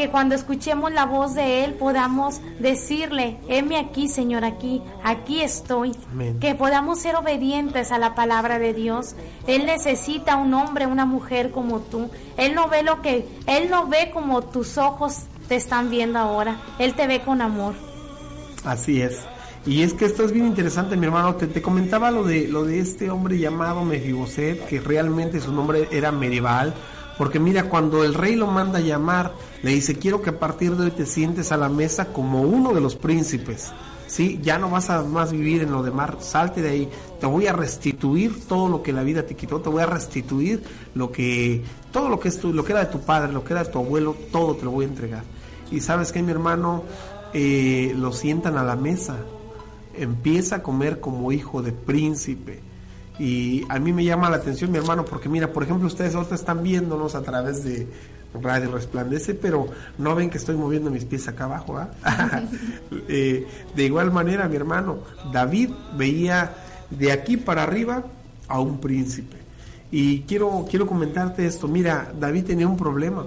que 0.01 0.09
cuando 0.09 0.35
escuchemos 0.35 0.91
la 0.93 1.05
voz 1.05 1.35
de 1.35 1.63
Él 1.63 1.75
podamos 1.75 2.41
decirle, 2.59 3.37
heme 3.49 3.77
aquí, 3.77 4.09
Señor, 4.09 4.47
aquí, 4.47 4.81
aquí 5.05 5.43
estoy. 5.43 5.95
Amén. 6.11 6.41
Que 6.41 6.55
podamos 6.55 7.01
ser 7.01 7.17
obedientes 7.17 7.93
a 7.93 7.99
la 7.99 8.15
palabra 8.15 8.59
de 8.59 8.73
Dios. 8.73 9.15
Él 9.47 9.67
necesita 9.67 10.37
un 10.37 10.55
hombre, 10.55 10.87
una 10.87 11.05
mujer 11.05 11.51
como 11.51 11.81
tú. 11.81 12.11
Él 12.39 12.55
no 12.55 12.71
ve 12.71 12.83
lo 12.83 13.03
que, 13.03 13.29
Él 13.47 13.69
no 13.69 13.89
ve 13.89 14.11
como 14.11 14.41
tus 14.41 14.79
ojos 14.79 15.25
te 15.49 15.57
están 15.57 15.91
viendo 15.91 16.19
ahora. 16.19 16.63
Él 16.79 16.95
te 16.95 17.07
ve 17.07 17.21
con 17.21 17.43
amor. 17.43 17.75
Así 18.65 19.03
es. 19.03 19.19
Y 19.67 19.83
es 19.83 19.93
que 19.93 20.07
esto 20.07 20.25
es 20.25 20.33
bien 20.33 20.47
interesante, 20.47 20.97
mi 20.97 21.05
hermano. 21.05 21.35
Te, 21.35 21.47
te 21.47 21.61
comentaba 21.61 22.11
lo 22.11 22.25
de, 22.25 22.49
lo 22.49 22.65
de 22.65 22.81
este 22.81 23.11
hombre 23.11 23.39
llamado 23.39 23.85
Mefiboset, 23.85 24.65
que 24.65 24.81
realmente 24.81 25.43
su 25.43 25.53
nombre 25.53 25.89
era 25.91 26.11
Medieval. 26.11 26.73
Porque 27.20 27.38
mira, 27.38 27.68
cuando 27.68 28.02
el 28.02 28.14
rey 28.14 28.35
lo 28.35 28.46
manda 28.46 28.78
a 28.78 28.80
llamar, 28.80 29.35
le 29.62 29.72
dice, 29.72 29.98
quiero 29.98 30.22
que 30.22 30.30
a 30.30 30.38
partir 30.38 30.74
de 30.74 30.85
hoy 30.85 30.90
te 30.90 31.04
sientes 31.04 31.52
a 31.52 31.59
la 31.59 31.68
mesa 31.68 32.14
como 32.14 32.40
uno 32.40 32.72
de 32.72 32.80
los 32.80 32.96
príncipes. 32.96 33.72
¿Sí? 34.06 34.40
Ya 34.42 34.56
no 34.56 34.70
vas 34.70 34.88
a 34.88 35.02
más 35.02 35.30
vivir 35.30 35.61
en 35.61 35.70
lo 35.70 35.83
de 35.83 35.90
mar, 35.90 36.16
salte 36.20 36.62
de 36.62 36.70
ahí. 36.70 36.88
Te 37.20 37.26
voy 37.26 37.46
a 37.46 37.52
restituir 37.52 38.46
todo 38.48 38.70
lo 38.70 38.83
que 38.83 38.94
la 38.94 39.02
vida 39.02 39.26
te 39.26 39.37
quitó, 39.37 39.61
te 39.61 39.68
voy 39.68 39.83
a 39.83 39.87
restituir 39.87 40.62
lo 40.94 41.12
que, 41.12 41.62
todo 41.92 42.09
lo 42.09 42.18
que 42.18 42.28
es 42.28 42.40
tu, 42.40 42.54
lo 42.54 42.64
que 42.64 42.72
era 42.72 42.87
de 42.87 42.90
tu 42.90 43.00
padre, 43.00 43.30
lo 43.35 43.44
que 43.44 43.52
era 43.52 43.64
de 43.64 43.70
tu 43.70 43.80
abuelo, 43.80 44.16
todo 44.33 44.56
te 44.56 44.64
lo 44.64 44.70
voy 44.70 44.87
a 44.87 44.88
entregar. 44.88 45.24
Y 45.70 45.83
sabes 45.83 46.12
que 46.12 46.22
mi 46.22 46.30
hermano, 46.30 46.85
eh, 47.35 47.92
lo 47.98 48.14
sientan 48.14 48.56
a 48.56 48.64
la 48.64 48.76
mesa, 48.76 49.18
empieza 49.94 50.56
a 50.56 50.62
comer 50.62 51.00
como 51.00 51.33
hijo 51.33 51.61
de 51.61 51.72
príncipe. 51.72 52.69
Y 53.18 53.64
a 53.68 53.79
mí 53.79 53.92
me 53.92 54.05
llama 54.05 54.31
la 54.31 54.37
atención 54.37 54.70
mi 54.70 54.79
hermano, 54.79 55.05
porque 55.05 55.29
mira, 55.29 55.53
por 55.53 55.62
ejemplo, 55.62 55.87
ustedes 55.87 56.14
ahorita 56.14 56.35
están 56.35 56.62
viéndonos 56.62 57.14
a 57.14 57.23
través 57.23 57.64
de 57.64 57.87
Radio 58.40 58.70
Resplandece, 58.73 59.35
pero 59.35 59.68
no 59.99 60.14
ven 60.14 60.31
que 60.31 60.38
estoy 60.38 60.57
moviendo 60.57 60.90
mis 60.90 61.05
pies 61.05 61.29
acá 61.29 61.44
abajo. 61.44 61.77
¿ah? 61.79 61.90
Eh, 63.09 63.46
de 63.75 63.85
igual 63.85 64.11
manera, 64.12 64.49
mi 64.49 64.57
hermano, 64.57 64.99
David 65.33 65.70
veía 65.96 66.55
de 66.90 67.12
aquí 67.12 67.37
para 67.37 67.64
arriba 67.64 68.05
a 68.49 68.61
un 68.61 68.79
príncipe. 68.79 69.37
Y 69.90 70.20
quiero, 70.23 70.66
quiero 70.68 70.87
comentarte 70.87 71.44
esto, 71.44 71.66
mira, 71.66 72.12
David 72.18 72.44
tenía 72.44 72.68
un 72.68 72.77
problema 72.77 73.25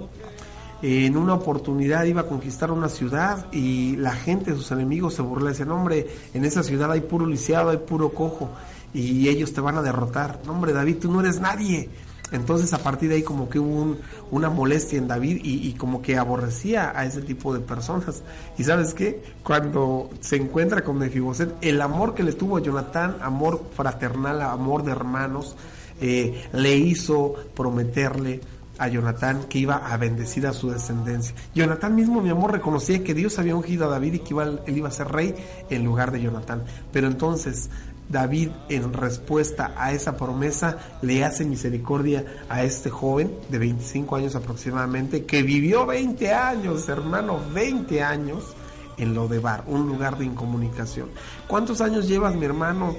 en 0.86 1.16
una 1.16 1.32
oportunidad 1.32 2.04
iba 2.04 2.22
a 2.22 2.26
conquistar 2.26 2.70
una 2.70 2.90
ciudad 2.90 3.46
y 3.52 3.96
la 3.96 4.12
gente, 4.12 4.54
sus 4.54 4.70
enemigos 4.70 5.14
se 5.14 5.22
burlaban, 5.22 5.52
decían, 5.54 5.70
hombre, 5.70 6.06
en 6.34 6.44
esa 6.44 6.62
ciudad 6.62 6.92
hay 6.92 7.00
puro 7.00 7.24
lisiado, 7.24 7.70
hay 7.70 7.78
puro 7.78 8.10
cojo 8.10 8.50
y 8.94 9.28
ellos 9.28 9.52
te 9.52 9.60
van 9.60 9.76
a 9.76 9.82
derrotar. 9.82 10.40
No, 10.46 10.52
hombre, 10.52 10.72
David, 10.72 10.96
tú 11.02 11.10
no 11.12 11.20
eres 11.20 11.40
nadie. 11.40 11.90
Entonces 12.32 12.72
a 12.72 12.78
partir 12.78 13.10
de 13.10 13.16
ahí 13.16 13.22
como 13.22 13.48
que 13.50 13.58
hubo 13.60 13.82
un- 13.82 13.98
una 14.30 14.48
molestia 14.48 14.98
en 14.98 15.06
David 15.06 15.40
y, 15.44 15.72
como 15.74 16.00
que 16.00 16.16
aborrecía 16.16 16.92
a 16.98 17.04
ese 17.04 17.20
tipo 17.20 17.52
de 17.52 17.60
personas. 17.60 18.22
Y 18.58 18.64
sabes 18.64 18.94
qué, 18.94 19.22
cuando 19.44 20.08
se 20.20 20.36
encuentra 20.36 20.82
con 20.82 20.98
Mefiboset, 20.98 21.54
el 21.60 21.80
amor 21.82 22.14
que 22.14 22.22
le 22.22 22.32
tuvo 22.32 22.56
a 22.56 22.60
Jonatán, 22.62 23.16
amor 23.20 23.62
fraternal, 23.76 24.40
amor 24.42 24.84
de 24.84 24.92
hermanos, 24.92 25.54
eh, 26.00 26.48
le 26.52 26.76
hizo 26.76 27.34
prometerle 27.54 28.40
a 28.78 28.88
Jonatán 28.88 29.44
que 29.48 29.60
iba 29.60 29.76
a 29.76 29.96
bendecir 29.96 30.46
a 30.48 30.52
su 30.52 30.70
descendencia. 30.70 31.34
Jonatán 31.54 31.94
mismo, 31.94 32.20
mi 32.20 32.30
amor, 32.30 32.50
reconocía 32.50 33.04
que 33.04 33.14
Dios 33.14 33.38
había 33.38 33.54
ungido 33.54 33.84
a 33.86 33.88
David 33.88 34.14
y 34.14 34.18
que 34.20 34.30
iba, 34.30 34.42
él 34.44 34.60
iba 34.76 34.88
a 34.88 34.92
ser 34.92 35.08
rey 35.08 35.34
en 35.70 35.84
lugar 35.84 36.10
de 36.10 36.20
Jonatán. 36.22 36.64
Pero 36.90 37.06
entonces 37.06 37.70
David, 38.08 38.50
en 38.68 38.92
respuesta 38.92 39.74
a 39.76 39.92
esa 39.92 40.16
promesa, 40.16 40.78
le 41.02 41.24
hace 41.24 41.44
misericordia 41.44 42.24
a 42.48 42.62
este 42.62 42.90
joven 42.90 43.34
de 43.48 43.58
25 43.58 44.16
años 44.16 44.34
aproximadamente, 44.34 45.24
que 45.24 45.42
vivió 45.42 45.86
20 45.86 46.32
años, 46.32 46.88
hermano, 46.88 47.40
20 47.52 48.02
años 48.02 48.54
en 48.96 49.14
Lodebar, 49.14 49.64
un 49.66 49.88
lugar 49.88 50.18
de 50.18 50.24
incomunicación. 50.26 51.08
¿Cuántos 51.46 51.80
años 51.80 52.06
llevas, 52.06 52.34
mi 52.34 52.44
hermano, 52.44 52.96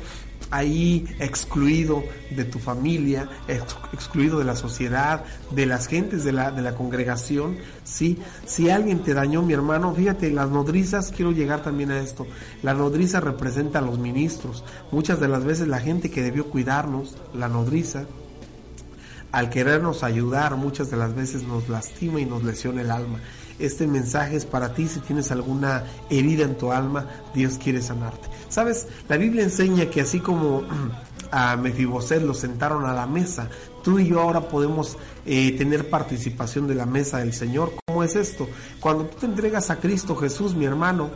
ahí 0.51 1.05
excluido 1.19 2.03
de 2.29 2.45
tu 2.45 2.59
familia, 2.59 3.27
ex- 3.47 3.75
excluido 3.93 4.37
de 4.39 4.45
la 4.45 4.55
sociedad, 4.55 5.23
de 5.51 5.65
las 5.65 5.87
gentes 5.87 6.23
de 6.23 6.31
la, 6.31 6.51
de 6.51 6.61
la 6.61 6.75
congregación? 6.75 7.57
¿sí? 7.83 8.19
Si 8.45 8.69
alguien 8.69 8.99
te 8.99 9.13
dañó, 9.13 9.41
mi 9.41 9.53
hermano, 9.53 9.93
fíjate, 9.93 10.29
las 10.31 10.49
nodrizas, 10.49 11.11
quiero 11.15 11.31
llegar 11.31 11.63
también 11.63 11.91
a 11.91 11.99
esto, 11.99 12.27
la 12.63 12.73
nodriza 12.73 13.19
representa 13.19 13.79
a 13.79 13.81
los 13.81 13.97
ministros. 13.99 14.63
Muchas 14.91 15.19
de 15.19 15.27
las 15.27 15.43
veces 15.43 15.67
la 15.67 15.79
gente 15.79 16.11
que 16.11 16.21
debió 16.21 16.45
cuidarnos, 16.45 17.17
la 17.33 17.47
nodriza, 17.49 18.05
al 19.31 19.49
querernos 19.49 20.03
ayudar 20.03 20.55
muchas 20.55 20.89
de 20.89 20.97
las 20.97 21.13
veces 21.13 21.43
nos 21.43 21.67
lastima 21.67 22.21
y 22.21 22.25
nos 22.25 22.43
lesiona 22.43 22.81
el 22.81 22.91
alma. 22.91 23.19
Este 23.59 23.87
mensaje 23.87 24.35
es 24.35 24.45
para 24.45 24.73
ti 24.73 24.87
si 24.87 24.99
tienes 24.99 25.31
alguna 25.31 25.83
herida 26.09 26.43
en 26.43 26.57
tu 26.57 26.71
alma, 26.71 27.07
Dios 27.33 27.57
quiere 27.57 27.81
sanarte. 27.81 28.27
Sabes, 28.49 28.87
la 29.07 29.17
Biblia 29.17 29.43
enseña 29.43 29.85
que 29.89 30.01
así 30.01 30.19
como 30.19 30.63
a 31.31 31.55
Mefiboset 31.57 32.21
lo 32.21 32.33
sentaron 32.33 32.85
a 32.85 32.93
la 32.93 33.07
mesa, 33.07 33.49
tú 33.83 33.99
y 33.99 34.07
yo 34.07 34.21
ahora 34.21 34.41
podemos 34.41 34.97
eh, 35.25 35.51
tener 35.57 35.89
participación 35.89 36.67
de 36.67 36.75
la 36.75 36.85
mesa 36.85 37.19
del 37.19 37.33
Señor. 37.33 37.73
¿Cómo 37.85 38.03
es 38.03 38.15
esto? 38.15 38.47
Cuando 38.79 39.05
tú 39.05 39.17
te 39.19 39.25
entregas 39.25 39.69
a 39.69 39.77
Cristo 39.77 40.15
Jesús, 40.15 40.55
mi 40.55 40.65
hermano, 40.65 41.11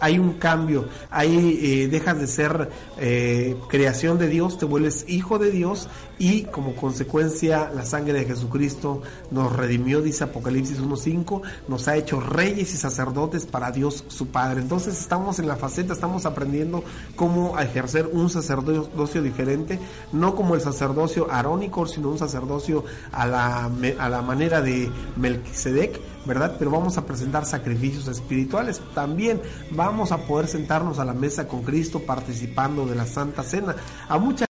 hay 0.00 0.18
un 0.18 0.34
cambio, 0.34 0.88
ahí 1.10 1.58
eh, 1.62 1.88
dejas 1.88 2.18
de 2.18 2.26
ser 2.26 2.70
eh, 2.98 3.56
creación 3.68 4.18
de 4.18 4.28
Dios, 4.28 4.58
te 4.58 4.64
vuelves 4.64 5.04
hijo 5.08 5.38
de 5.38 5.50
Dios 5.50 5.88
y 6.18 6.42
como 6.44 6.74
consecuencia 6.74 7.70
la 7.74 7.84
sangre 7.84 8.14
de 8.14 8.24
Jesucristo 8.24 9.02
nos 9.30 9.54
redimió, 9.54 10.02
dice 10.02 10.24
Apocalipsis 10.24 10.80
1.5, 10.80 11.42
nos 11.68 11.88
ha 11.88 11.96
hecho 11.96 12.20
reyes 12.20 12.74
y 12.74 12.76
sacerdotes 12.76 13.46
para 13.46 13.70
Dios 13.70 14.04
su 14.08 14.28
Padre. 14.28 14.60
Entonces 14.60 14.98
estamos 14.98 15.38
en 15.38 15.46
la 15.46 15.56
faceta, 15.56 15.92
estamos 15.92 16.26
aprendiendo 16.26 16.82
cómo 17.16 17.58
ejercer 17.58 18.08
un 18.12 18.30
sacerdocio 18.30 19.22
diferente, 19.22 19.78
no 20.12 20.34
como 20.34 20.54
el 20.54 20.60
sacerdocio 20.60 21.30
arónico, 21.30 21.86
sino 21.86 22.10
un 22.10 22.18
sacerdocio 22.18 22.84
a 23.12 23.26
la, 23.26 23.70
a 23.98 24.08
la 24.08 24.22
manera 24.22 24.60
de 24.60 24.90
Melquisedec, 25.16 26.00
¿verdad? 26.28 26.54
Pero 26.58 26.70
vamos 26.70 26.98
a 26.98 27.06
presentar 27.06 27.44
sacrificios 27.46 28.06
espirituales. 28.06 28.80
También 28.94 29.40
vamos 29.70 30.12
a 30.12 30.18
poder 30.18 30.46
sentarnos 30.46 31.00
a 31.00 31.04
la 31.04 31.14
mesa 31.14 31.48
con 31.48 31.62
Cristo 31.62 32.00
participando 32.00 32.86
de 32.86 32.94
la 32.94 33.06
Santa 33.06 33.42
Cena. 33.42 33.74
A 34.08 34.18
mucha 34.18 34.46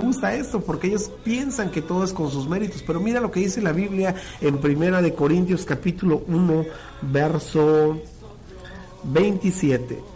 gusta 0.00 0.34
esto 0.34 0.60
porque 0.60 0.86
ellos 0.86 1.10
piensan 1.24 1.70
que 1.70 1.82
todo 1.82 2.04
es 2.04 2.12
con 2.12 2.30
sus 2.30 2.48
méritos, 2.48 2.82
pero 2.86 3.00
mira 3.00 3.20
lo 3.20 3.30
que 3.30 3.40
dice 3.40 3.60
la 3.60 3.72
Biblia 3.72 4.14
en 4.40 4.58
Primera 4.58 5.02
de 5.02 5.14
Corintios 5.14 5.64
capítulo 5.64 6.22
1 6.28 6.64
verso 7.02 7.98
27 9.04 10.15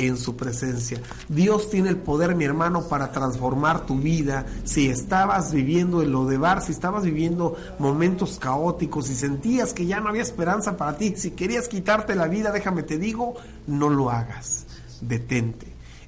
en 0.00 0.16
su 0.16 0.34
presencia. 0.34 1.00
Dios 1.28 1.68
tiene 1.70 1.90
el 1.90 1.98
poder, 1.98 2.34
mi 2.34 2.44
hermano, 2.44 2.88
para 2.88 3.12
transformar 3.12 3.86
tu 3.86 3.98
vida. 3.98 4.46
Si 4.64 4.88
estabas 4.88 5.52
viviendo 5.52 6.00
de 6.00 6.38
bar, 6.38 6.62
si 6.62 6.72
estabas 6.72 7.04
viviendo 7.04 7.56
momentos 7.78 8.38
caóticos, 8.38 9.06
si 9.06 9.14
sentías 9.14 9.74
que 9.74 9.86
ya 9.86 10.00
no 10.00 10.08
había 10.08 10.22
esperanza 10.22 10.76
para 10.76 10.96
ti, 10.96 11.14
si 11.16 11.32
querías 11.32 11.68
quitarte 11.68 12.14
la 12.14 12.28
vida, 12.28 12.50
déjame 12.50 12.82
te 12.82 12.98
digo, 12.98 13.34
no 13.66 13.90
lo 13.90 14.10
hagas. 14.10 14.66
Detente. 15.02 15.66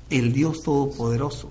El 0.09 0.33
Dios 0.33 0.62
Todopoderoso 0.62 1.50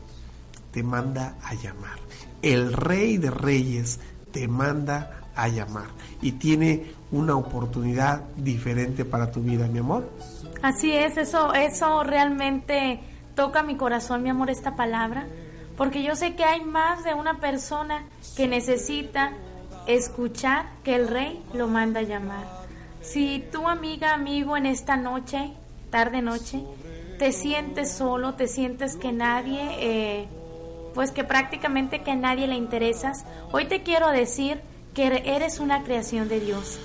te 0.71 0.83
manda 0.83 1.37
a 1.43 1.53
llamar. 1.53 1.99
El 2.41 2.73
Rey 2.73 3.17
de 3.17 3.29
Reyes 3.29 3.99
te 4.31 4.47
manda 4.47 5.21
a 5.35 5.47
llamar. 5.47 5.87
Y 6.21 6.33
tiene 6.33 6.91
una 7.11 7.35
oportunidad 7.35 8.23
diferente 8.35 9.05
para 9.05 9.31
tu 9.31 9.41
vida, 9.41 9.67
mi 9.67 9.79
amor. 9.79 10.09
Así 10.61 10.91
es, 10.93 11.17
eso, 11.17 11.53
eso 11.53 12.03
realmente 12.03 12.99
toca 13.35 13.63
mi 13.63 13.75
corazón, 13.75 14.21
mi 14.21 14.29
amor, 14.29 14.49
esta 14.49 14.75
palabra, 14.75 15.25
porque 15.75 16.03
yo 16.03 16.15
sé 16.15 16.35
que 16.35 16.43
hay 16.43 16.61
más 16.61 17.03
de 17.03 17.15
una 17.15 17.39
persona 17.39 18.05
que 18.37 18.47
necesita 18.47 19.33
escuchar 19.87 20.67
que 20.83 20.95
el 20.95 21.07
rey 21.07 21.43
lo 21.53 21.67
manda 21.67 22.01
a 22.01 22.03
llamar. 22.03 22.45
Si 23.01 23.43
tu 23.51 23.67
amiga, 23.67 24.13
amigo, 24.13 24.55
en 24.55 24.67
esta 24.67 24.97
noche, 24.97 25.53
tarde 25.89 26.21
noche, 26.21 26.61
te 27.17 27.31
sientes 27.31 27.91
solo, 27.91 28.35
te 28.35 28.47
sientes 28.47 28.95
que 28.95 29.11
nadie, 29.11 29.61
eh, 29.79 30.27
pues 30.93 31.11
que 31.11 31.23
prácticamente 31.23 32.03
que 32.03 32.11
a 32.11 32.15
nadie 32.15 32.45
le 32.47 32.55
interesas, 32.55 33.25
hoy 33.51 33.65
te 33.65 33.81
quiero 33.81 34.11
decir 34.11 34.61
que 34.93 35.23
eres 35.25 35.59
una 35.59 35.83
creación 35.83 36.29
de 36.29 36.39
Dios. 36.39 36.79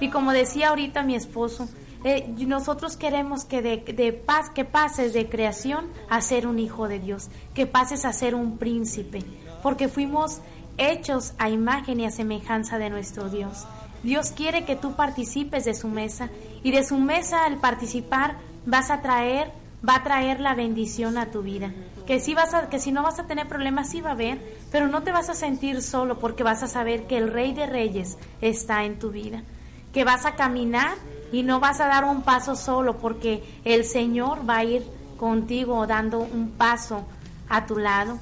Y 0.00 0.10
como 0.10 0.32
decía 0.32 0.70
ahorita 0.70 1.02
mi 1.02 1.14
esposo, 1.14 1.68
eh, 2.04 2.34
nosotros 2.46 2.96
queremos 2.96 3.44
que 3.44 3.62
de, 3.62 4.12
paz, 4.12 4.50
que 4.50 4.64
pases 4.64 5.12
de 5.12 5.28
creación 5.28 5.86
a 6.08 6.20
ser 6.20 6.46
un 6.46 6.58
hijo 6.58 6.88
de 6.88 6.98
Dios, 6.98 7.28
que 7.54 7.66
pases 7.66 8.04
a 8.04 8.12
ser 8.12 8.34
un 8.34 8.58
príncipe, 8.58 9.20
porque 9.62 9.88
fuimos 9.88 10.40
hechos 10.78 11.34
a 11.38 11.48
imagen 11.48 12.00
y 12.00 12.06
a 12.06 12.10
semejanza 12.10 12.78
de 12.78 12.90
nuestro 12.90 13.28
Dios. 13.28 13.66
Dios 14.02 14.32
quiere 14.32 14.64
que 14.64 14.74
tú 14.74 14.94
participes 14.94 15.64
de 15.64 15.74
su 15.74 15.86
mesa 15.86 16.28
y 16.64 16.72
de 16.72 16.82
su 16.82 16.98
mesa 16.98 17.44
al 17.44 17.58
participar 17.58 18.36
vas 18.66 18.90
a 18.90 19.00
traer, 19.00 19.52
va 19.88 19.96
a 19.96 20.02
traer 20.02 20.40
la 20.40 20.54
bendición 20.54 21.18
a 21.18 21.30
tu 21.30 21.42
vida. 21.42 21.72
Que 22.04 22.18
si 22.18 22.34
vas 22.34 22.52
que 22.68 22.80
si 22.80 22.90
no 22.90 23.04
vas 23.04 23.20
a 23.20 23.28
tener 23.28 23.46
problemas 23.46 23.90
sí 23.90 24.00
va 24.00 24.10
a 24.10 24.14
haber, 24.14 24.40
pero 24.72 24.88
no 24.88 25.04
te 25.04 25.12
vas 25.12 25.28
a 25.28 25.34
sentir 25.34 25.82
solo 25.82 26.18
porque 26.18 26.42
vas 26.42 26.64
a 26.64 26.68
saber 26.68 27.06
que 27.06 27.16
el 27.16 27.32
Rey 27.32 27.54
de 27.54 27.66
Reyes 27.66 28.18
está 28.40 28.84
en 28.84 28.98
tu 28.98 29.10
vida. 29.10 29.44
Que 29.92 30.02
vas 30.02 30.26
a 30.26 30.34
caminar 30.34 30.96
y 31.32 31.42
no 31.42 31.58
vas 31.58 31.80
a 31.80 31.86
dar 31.86 32.04
un 32.04 32.22
paso 32.22 32.54
solo 32.54 32.98
porque 32.98 33.42
el 33.64 33.84
Señor 33.84 34.48
va 34.48 34.58
a 34.58 34.64
ir 34.64 34.86
contigo 35.16 35.86
dando 35.86 36.20
un 36.20 36.50
paso 36.50 37.06
a 37.48 37.66
tu 37.66 37.78
lado. 37.78 38.18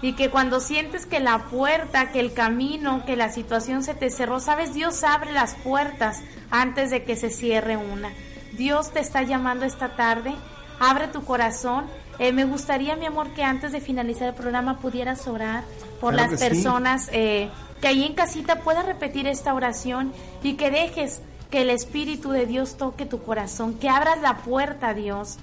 Y 0.00 0.12
que 0.12 0.30
cuando 0.30 0.60
sientes 0.60 1.06
que 1.06 1.18
la 1.18 1.46
puerta, 1.46 2.12
que 2.12 2.20
el 2.20 2.32
camino, 2.32 3.04
que 3.04 3.16
la 3.16 3.30
situación 3.30 3.82
se 3.82 3.94
te 3.94 4.10
cerró, 4.10 4.38
sabes, 4.38 4.72
Dios 4.72 5.02
abre 5.02 5.32
las 5.32 5.56
puertas 5.56 6.22
antes 6.50 6.90
de 6.90 7.04
que 7.04 7.16
se 7.16 7.30
cierre 7.30 7.76
una. 7.76 8.10
Dios 8.52 8.92
te 8.92 9.00
está 9.00 9.22
llamando 9.22 9.64
esta 9.64 9.96
tarde, 9.96 10.34
abre 10.78 11.08
tu 11.08 11.24
corazón. 11.24 11.86
Eh, 12.20 12.32
me 12.32 12.44
gustaría, 12.44 12.96
mi 12.96 13.06
amor, 13.06 13.30
que 13.30 13.42
antes 13.42 13.72
de 13.72 13.80
finalizar 13.80 14.28
el 14.28 14.34
programa 14.34 14.78
pudieras 14.78 15.26
orar 15.26 15.64
por 16.00 16.14
las 16.14 16.38
personas 16.38 17.10
eh, 17.12 17.50
que 17.80 17.88
ahí 17.88 18.04
en 18.04 18.14
casita 18.14 18.60
puedas 18.60 18.86
repetir 18.86 19.26
esta 19.26 19.54
oración 19.54 20.12
y 20.42 20.54
que 20.54 20.70
dejes 20.70 21.22
que 21.50 21.62
el 21.62 21.70
Espíritu 21.70 22.30
de 22.30 22.46
Dios 22.46 22.76
toque 22.76 23.06
tu 23.06 23.22
corazón, 23.22 23.74
que 23.74 23.88
abras 23.88 24.20
la 24.20 24.38
puerta 24.38 24.88
a 24.88 24.94
Dios. 24.94 25.36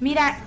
Mira, 0.00 0.38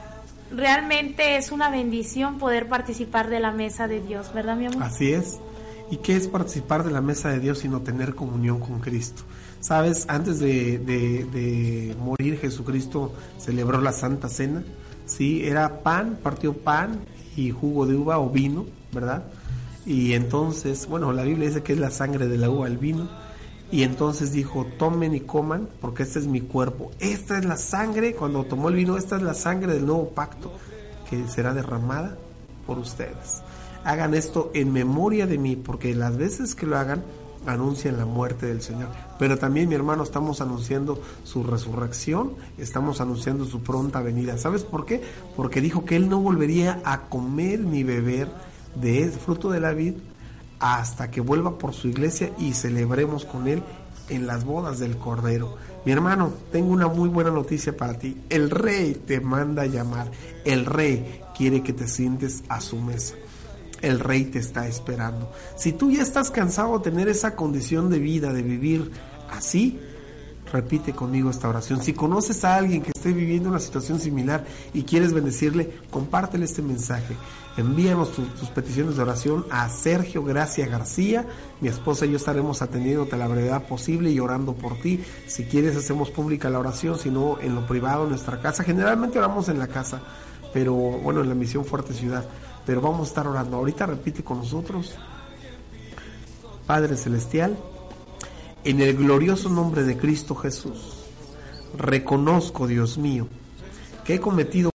realmente 0.52 1.38
es 1.38 1.52
una 1.52 1.70
bendición 1.70 2.38
poder 2.38 2.68
participar 2.68 3.30
de 3.30 3.40
la 3.40 3.52
mesa 3.52 3.88
de 3.88 4.02
Dios, 4.02 4.34
¿verdad, 4.34 4.56
mi 4.56 4.68
amor? 4.68 4.84
Así 4.84 5.12
es. 5.14 5.40
¿Y 5.90 5.98
qué 5.98 6.16
es 6.16 6.28
participar 6.28 6.84
de 6.84 6.92
la 6.92 7.02
mesa 7.02 7.30
de 7.30 7.40
Dios 7.40 7.60
sino 7.60 7.82
tener 7.82 8.16
comunión 8.16 8.60
con 8.60 8.80
Cristo? 8.80 9.24
Sabes, 9.60 10.06
antes 10.08 10.40
de, 10.40 10.80
de, 10.80 11.96
morir 12.00 12.40
Jesucristo 12.40 13.14
celebró 13.38 13.82
la 13.82 13.92
Santa 13.92 14.30
Cena, 14.30 14.64
¿sí? 15.06 15.46
Era 15.46 15.84
pan, 15.84 16.18
partió 16.24 16.54
pan 16.54 17.00
y 17.36 17.52
jugo 17.52 17.86
de 17.86 17.96
uva 17.96 18.20
o 18.20 18.30
vino, 18.30 18.66
¿verdad? 18.92 19.24
Y 19.86 20.14
entonces, 20.14 20.88
bueno, 20.88 21.12
la 21.12 21.24
Biblia 21.24 21.48
dice 21.48 21.62
que 21.62 21.74
es 21.74 21.80
la 21.80 21.92
sangre 21.92 22.28
de 22.28 22.38
la 22.38 22.50
uva, 22.50 22.68
el 22.68 22.78
vino 22.78 23.10
y 23.72 23.84
entonces 23.84 24.34
dijo, 24.34 24.66
tomen 24.78 25.16
y 25.16 25.22
coman, 25.22 25.70
porque 25.80 26.04
este 26.04 26.20
es 26.20 26.28
mi 26.28 26.42
cuerpo. 26.42 26.92
Esta 27.00 27.38
es 27.38 27.46
la 27.46 27.56
sangre, 27.56 28.14
cuando 28.14 28.44
tomó 28.44 28.68
el 28.68 28.76
vino, 28.76 28.98
esta 28.98 29.16
es 29.16 29.22
la 29.22 29.34
sangre 29.34 29.74
del 29.74 29.86
nuevo 29.86 30.10
pacto, 30.10 30.52
que 31.10 31.26
será 31.30 31.54
derramada 31.54 32.18
por 32.68 32.78
ustedes. 32.78 33.42
Hagan 33.86 34.14
esto 34.14 34.52
en 34.54 34.74
memoria 34.74 35.26
de 35.26 35.38
mí, 35.38 35.56
porque 35.56 35.96
las 35.96 36.18
veces 36.18 36.54
que 36.54 36.66
lo 36.66 36.78
hagan, 36.78 37.02
anuncian 37.46 37.98
la 37.98 38.06
muerte 38.06 38.46
del 38.46 38.62
Señor. 38.62 38.90
Pero 39.18 39.38
también, 39.38 39.70
mi 39.70 39.76
hermano, 39.76 40.04
estamos 40.04 40.42
anunciando 40.42 41.02
su 41.24 41.44
resurrección, 41.44 42.34
estamos 42.58 43.02
anunciando 43.02 43.46
su 43.46 43.62
pronta 43.62 44.02
venida. 44.02 44.38
¿Sabes 44.38 44.64
por 44.64 44.86
qué? 44.86 45.02
Porque 45.36 45.62
dijo 45.62 45.86
que 45.86 45.96
Él 45.96 46.10
no 46.10 46.20
volvería 46.20 46.82
a 46.84 47.10
comer 47.10 47.62
ni 47.62 47.84
beber 47.84 48.28
de 48.76 49.10
fruto 49.10 49.50
de 49.50 49.60
la 49.60 49.74
vid 49.74 49.96
hasta 50.62 51.10
que 51.10 51.22
vuelva 51.22 51.58
por 51.58 51.74
su 51.74 51.88
iglesia 51.88 52.32
y 52.38 52.54
celebremos 52.54 53.26
con 53.26 53.48
él 53.48 53.64
en 54.10 54.28
las 54.28 54.46
bodas 54.46 54.78
del 54.78 54.96
Cordero. 54.96 55.58
Mi 55.86 55.92
hermano, 55.92 56.32
tengo 56.52 56.72
una 56.72 56.88
muy 56.88 57.10
buena 57.10 57.32
noticia 57.32 57.76
para 57.76 57.98
ti. 57.98 58.22
El 58.30 58.52
rey 58.52 58.94
te 58.94 59.20
manda 59.20 59.64
a 59.64 59.66
llamar. 59.66 60.12
El 60.46 60.68
rey 60.68 61.22
quiere 61.36 61.64
que 61.64 61.74
te 61.74 61.88
sientes 61.88 62.44
a 62.48 62.62
su 62.62 62.78
mesa. 62.78 63.16
El 63.82 64.00
rey 64.00 64.26
te 64.26 64.38
está 64.38 64.68
esperando. 64.68 65.32
Si 65.56 65.74
tú 65.74 65.90
ya 65.90 66.04
estás 66.04 66.30
cansado 66.30 66.78
de 66.78 66.92
tener 66.92 67.10
esa 67.10 67.36
condición 67.36 67.90
de 67.90 67.98
vida, 67.98 68.32
de 68.32 68.44
vivir 68.44 68.92
así, 69.32 69.80
repite 70.52 70.94
conmigo 70.94 71.30
esta 71.30 71.50
oración. 71.50 71.82
Si 71.82 71.94
conoces 71.94 72.44
a 72.44 72.56
alguien 72.56 72.82
que 72.82 72.92
esté 72.94 73.12
viviendo 73.14 73.50
una 73.50 73.60
situación 73.60 74.00
similar 74.00 74.46
y 74.74 74.84
quieres 74.84 75.14
bendecirle, 75.14 75.80
compártele 75.90 76.46
este 76.46 76.62
mensaje. 76.62 77.16
Envíanos 77.58 78.12
tus, 78.12 78.50
peticiones 78.50 78.96
de 78.96 79.02
oración 79.02 79.46
a 79.50 79.68
Sergio 79.70 80.24
Gracia 80.24 80.68
García. 80.68 81.26
Mi 81.60 81.68
esposa 81.68 82.06
y 82.06 82.12
yo 82.12 82.18
estaremos 82.18 82.62
atendiéndote 82.62 83.16
a 83.16 83.18
la 83.18 83.28
brevedad 83.28 83.68
posible 83.68 84.10
y 84.12 84.20
orando 84.20 84.54
por 84.54 84.80
ti. 84.80 85.04
Si 85.28 85.44
quieres 85.46 85.76
hacemos 85.76 86.12
pública 86.12 86.50
la 86.50 86.60
oración, 86.60 86.98
si 86.98 87.10
no 87.10 87.40
en 87.42 87.56
lo 87.56 87.66
privado, 87.68 88.04
en 88.04 88.10
nuestra 88.12 88.40
casa. 88.40 88.64
Generalmente 88.64 89.20
oramos 89.20 89.50
en 89.50 89.60
la 89.60 89.68
casa, 89.68 90.02
pero 90.54 90.74
bueno, 90.74 91.22
en 91.22 91.30
la 91.30 91.36
misión 91.36 91.66
Fuerte 91.66 91.94
Ciudad. 91.94 92.26
Pero 92.66 92.80
vamos 92.80 93.02
a 93.02 93.10
estar 93.10 93.28
orando. 93.28 93.58
Ahorita 93.58 93.86
repite 93.86 94.24
con 94.24 94.38
nosotros. 94.38 94.96
Padre 96.66 96.96
Celestial, 96.96 97.58
en 98.64 98.82
el 98.82 98.96
glorioso 98.96 99.50
nombre 99.50 99.84
de 99.84 99.98
Cristo 99.98 100.36
Jesús, 100.36 101.06
reconozco, 101.78 102.68
Dios 102.68 102.98
mío, 102.98 103.28
que 104.06 104.16
he 104.16 104.20
cometido 104.20 104.72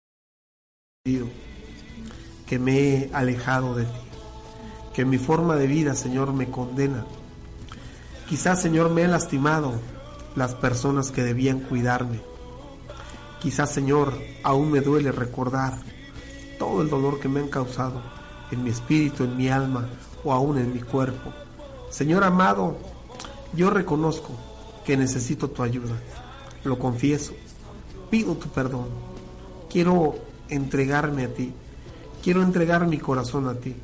que 2.47 2.59
me 2.59 2.79
he 2.79 3.11
alejado 3.13 3.75
de 3.75 3.85
ti, 3.85 3.91
que 4.95 5.05
mi 5.05 5.19
forma 5.19 5.57
de 5.57 5.67
vida, 5.67 5.95
Señor, 5.95 6.33
me 6.33 6.51
condena. 6.51 7.05
Quizás, 8.29 8.61
Señor, 8.63 8.91
me 8.91 9.03
he 9.03 9.09
lastimado 9.09 9.73
las 10.37 10.55
personas 10.55 11.11
que 11.11 11.23
debían 11.23 11.61
cuidarme. 11.61 12.21
Quizás, 13.41 13.73
Señor, 13.73 14.13
aún 14.45 14.71
me 14.71 14.81
duele 14.81 15.11
recordar 15.13 15.79
todo 16.59 16.83
el 16.83 16.89
dolor 16.89 17.19
que 17.19 17.29
me 17.29 17.41
han 17.41 17.49
causado 17.49 18.03
en 18.51 18.63
mi 18.63 18.71
espíritu, 18.71 19.25
en 19.25 19.37
mi 19.37 19.49
alma 19.49 19.89
o 20.23 20.33
aún 20.33 20.59
en 20.59 20.73
mi 20.73 20.81
cuerpo. 20.81 21.33
Señor 21.91 22.23
amado, 22.23 22.77
yo 23.55 23.71
reconozco 23.71 24.31
que 24.85 24.97
necesito 24.97 25.49
tu 25.51 25.63
ayuda. 25.63 25.95
Lo 26.65 26.79
confieso. 26.79 27.35
Pido 28.11 28.35
tu 28.35 28.49
perdón. 28.49 28.87
Quiero 29.71 30.15
entregarme 30.49 31.25
a 31.25 31.35
ti. 31.35 31.53
Quiero 32.23 32.43
entregar 32.43 32.87
mi 32.87 32.99
corazón 32.99 33.49
a 33.49 33.55
ti. 33.55 33.75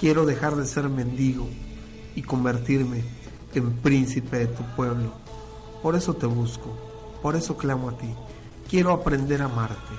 Quiero 0.00 0.26
dejar 0.26 0.56
de 0.56 0.66
ser 0.66 0.88
mendigo. 0.88 1.46
y 2.14 2.22
convertirme 2.22 3.04
en 3.54 3.72
príncipe 3.74 4.38
de 4.38 4.46
tu 4.46 4.62
pueblo. 4.74 5.12
Por 5.82 5.96
eso 5.96 6.14
te 6.14 6.24
busco, 6.24 6.74
por 7.20 7.36
eso 7.36 7.58
clamo 7.58 7.90
a 7.90 7.98
ti. 7.98 8.08
Quiero 8.70 8.90
aprender 8.90 9.42
a 9.42 9.44
amarte. 9.44 9.94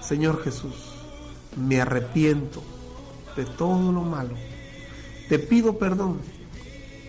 Señor 0.00 0.42
Jesús, 0.42 0.74
me 1.56 1.80
arrepiento 1.80 2.62
de 3.36 3.46
todo 3.46 3.90
lo 3.90 4.02
malo. 4.02 4.34
Te 5.30 5.38
pido 5.38 5.78
perdón 5.78 6.18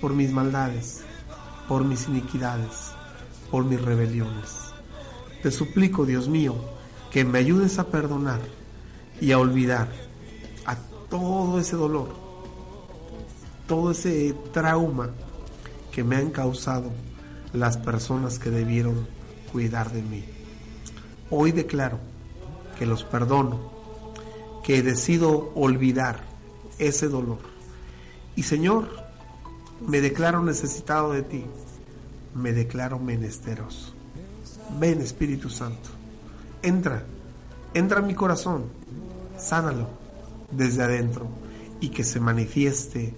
por 0.02 0.14
mis 0.14 0.32
maldades, 0.32 1.02
por 1.68 1.86
mis 1.86 2.08
iniquidades, 2.08 2.92
por 3.52 3.64
mis 3.64 3.80
rebeliones. 3.80 4.58
Te 5.44 5.52
suplico, 5.52 6.06
Dios 6.06 6.28
mío, 6.28 6.56
que 7.12 7.24
me 7.24 7.40
ayudes 7.40 7.78
a 7.80 7.88
perdonar 7.88 8.42
y 9.22 9.32
a 9.32 9.38
olvidar 9.38 9.88
a 10.66 10.76
todo 11.10 11.60
ese 11.60 11.76
dolor, 11.76 12.10
todo 13.68 13.92
ese 13.92 14.36
trauma 14.52 15.12
que 15.92 16.04
me 16.04 16.16
han 16.16 16.32
causado 16.32 16.92
las 17.54 17.78
personas 17.78 18.40
que 18.40 18.50
debieron 18.50 19.08
cuidar 19.52 19.92
de 19.92 20.02
mí. 20.02 20.24
Hoy 21.30 21.52
declaro 21.52 22.00
que 22.78 22.86
los 22.86 23.04
perdono, 23.04 23.72
que 24.64 24.82
decido 24.82 25.52
olvidar 25.56 26.22
ese 26.80 27.08
dolor. 27.08 27.40
Y 28.36 28.44
Señor, 28.44 29.01
me 29.88 30.02
declaro 30.02 30.44
necesitado 30.44 31.12
de 31.12 31.24
ti, 31.24 31.46
me 32.36 32.54
declaro 32.54 33.00
menesteroso. 33.00 33.94
Ven 34.80 35.02
Espíritu 35.02 35.50
Santo, 35.50 35.90
entra, 36.62 37.04
entra 37.74 38.00
en 38.00 38.08
mi 38.08 38.16
corazón, 38.16 38.66
sánalo 39.38 39.90
desde 40.52 40.84
adentro 40.84 41.28
y 41.80 41.90
que 41.90 42.04
se 42.04 42.20
manifieste 42.20 43.14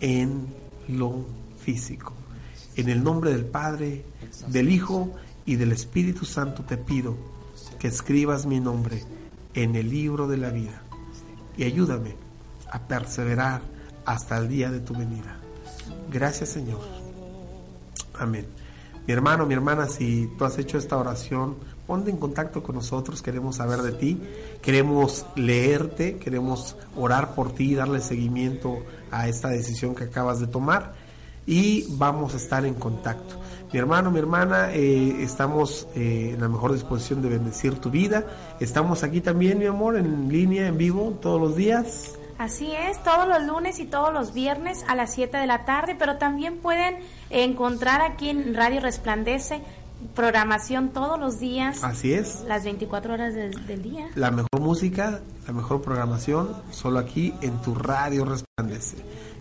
en 0.00 0.46
lo 0.88 1.24
físico. 1.58 2.12
En 2.76 2.88
el 2.88 3.02
nombre 3.02 3.32
del 3.32 3.44
Padre, 3.44 4.04
del 4.48 4.70
Hijo 4.70 5.14
y 5.46 5.56
del 5.56 5.72
Espíritu 5.72 6.24
Santo 6.24 6.64
te 6.64 6.76
pido 6.76 7.16
que 7.78 7.88
escribas 7.88 8.46
mi 8.46 8.60
nombre 8.60 9.02
en 9.54 9.76
el 9.76 9.90
libro 9.90 10.26
de 10.26 10.36
la 10.36 10.50
vida 10.50 10.82
y 11.56 11.64
ayúdame 11.64 12.16
a 12.70 12.80
perseverar 12.80 13.60
hasta 14.04 14.38
el 14.38 14.48
día 14.48 14.70
de 14.70 14.80
tu 14.80 14.94
venida. 14.94 15.41
Gracias 16.10 16.50
Señor. 16.50 16.80
Amén. 18.18 18.46
Mi 19.06 19.12
hermano, 19.12 19.46
mi 19.46 19.54
hermana, 19.54 19.88
si 19.88 20.30
tú 20.38 20.44
has 20.44 20.58
hecho 20.58 20.78
esta 20.78 20.96
oración, 20.96 21.56
ponte 21.88 22.10
en 22.10 22.18
contacto 22.18 22.62
con 22.62 22.76
nosotros, 22.76 23.20
queremos 23.20 23.56
saber 23.56 23.82
de 23.82 23.92
ti, 23.92 24.22
queremos 24.62 25.26
leerte, 25.34 26.18
queremos 26.18 26.76
orar 26.96 27.34
por 27.34 27.52
ti, 27.52 27.74
darle 27.74 28.00
seguimiento 28.00 28.78
a 29.10 29.26
esta 29.26 29.48
decisión 29.48 29.96
que 29.96 30.04
acabas 30.04 30.38
de 30.38 30.46
tomar 30.46 30.94
y 31.46 31.86
vamos 31.96 32.34
a 32.34 32.36
estar 32.36 32.64
en 32.64 32.74
contacto. 32.74 33.34
Mi 33.72 33.78
hermano, 33.78 34.10
mi 34.10 34.18
hermana, 34.18 34.72
eh, 34.72 35.22
estamos 35.22 35.88
eh, 35.96 36.32
en 36.34 36.40
la 36.40 36.48
mejor 36.48 36.72
disposición 36.72 37.22
de 37.22 37.30
bendecir 37.30 37.74
tu 37.78 37.90
vida. 37.90 38.24
Estamos 38.60 39.02
aquí 39.02 39.20
también, 39.20 39.58
mi 39.58 39.66
amor, 39.66 39.96
en 39.96 40.28
línea, 40.28 40.68
en 40.68 40.76
vivo, 40.76 41.18
todos 41.20 41.40
los 41.40 41.56
días. 41.56 42.12
Así 42.42 42.72
es, 42.72 43.00
todos 43.04 43.28
los 43.28 43.44
lunes 43.44 43.78
y 43.78 43.84
todos 43.84 44.12
los 44.12 44.34
viernes 44.34 44.84
a 44.88 44.96
las 44.96 45.14
7 45.14 45.36
de 45.36 45.46
la 45.46 45.64
tarde, 45.64 45.94
pero 45.96 46.16
también 46.16 46.58
pueden 46.58 46.96
encontrar 47.30 48.00
aquí 48.00 48.30
en 48.30 48.52
Radio 48.56 48.80
Resplandece 48.80 49.62
programación 50.16 50.88
todos 50.88 51.20
los 51.20 51.38
días. 51.38 51.84
Así 51.84 52.12
es. 52.12 52.42
Las 52.48 52.64
24 52.64 53.14
horas 53.14 53.34
del, 53.34 53.64
del 53.68 53.82
día. 53.84 54.08
La 54.16 54.32
mejor 54.32 54.60
música, 54.60 55.20
la 55.46 55.52
mejor 55.52 55.82
programación, 55.82 56.56
solo 56.72 56.98
aquí 56.98 57.32
en 57.42 57.62
tu 57.62 57.76
Radio 57.76 58.24
Resplandece. 58.24 58.96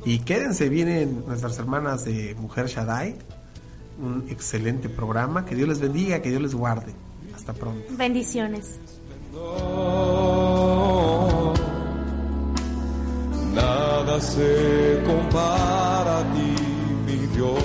Y 0.05 0.19
quédense, 0.19 0.69
vienen 0.69 1.23
nuestras 1.25 1.57
hermanas 1.57 2.05
de 2.05 2.35
Mujer 2.35 2.67
Shaddai, 2.67 3.15
un 3.99 4.27
excelente 4.29 4.89
programa. 4.89 5.43
Que 5.43 5.55
Dios 5.55 5.67
les 5.67 5.79
bendiga, 5.79 6.21
que 6.21 6.29
Dios 6.29 6.43
les 6.43 6.53
guarde. 6.53 6.93
Hasta 7.33 7.53
pronto. 7.53 7.83
Bendiciones. 7.97 8.79
Nada 14.11 14.23
se 14.23 15.01
compara 15.05 16.19
a 16.19 16.33
ti, 16.33 16.55
mi 17.05 17.27
Dios. 17.33 17.63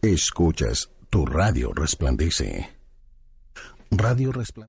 Escuchas 0.00 0.88
tu 1.10 1.26
radio 1.26 1.70
resplandece. 1.74 2.70
Radio 3.90 4.32
resplandece. 4.32 4.66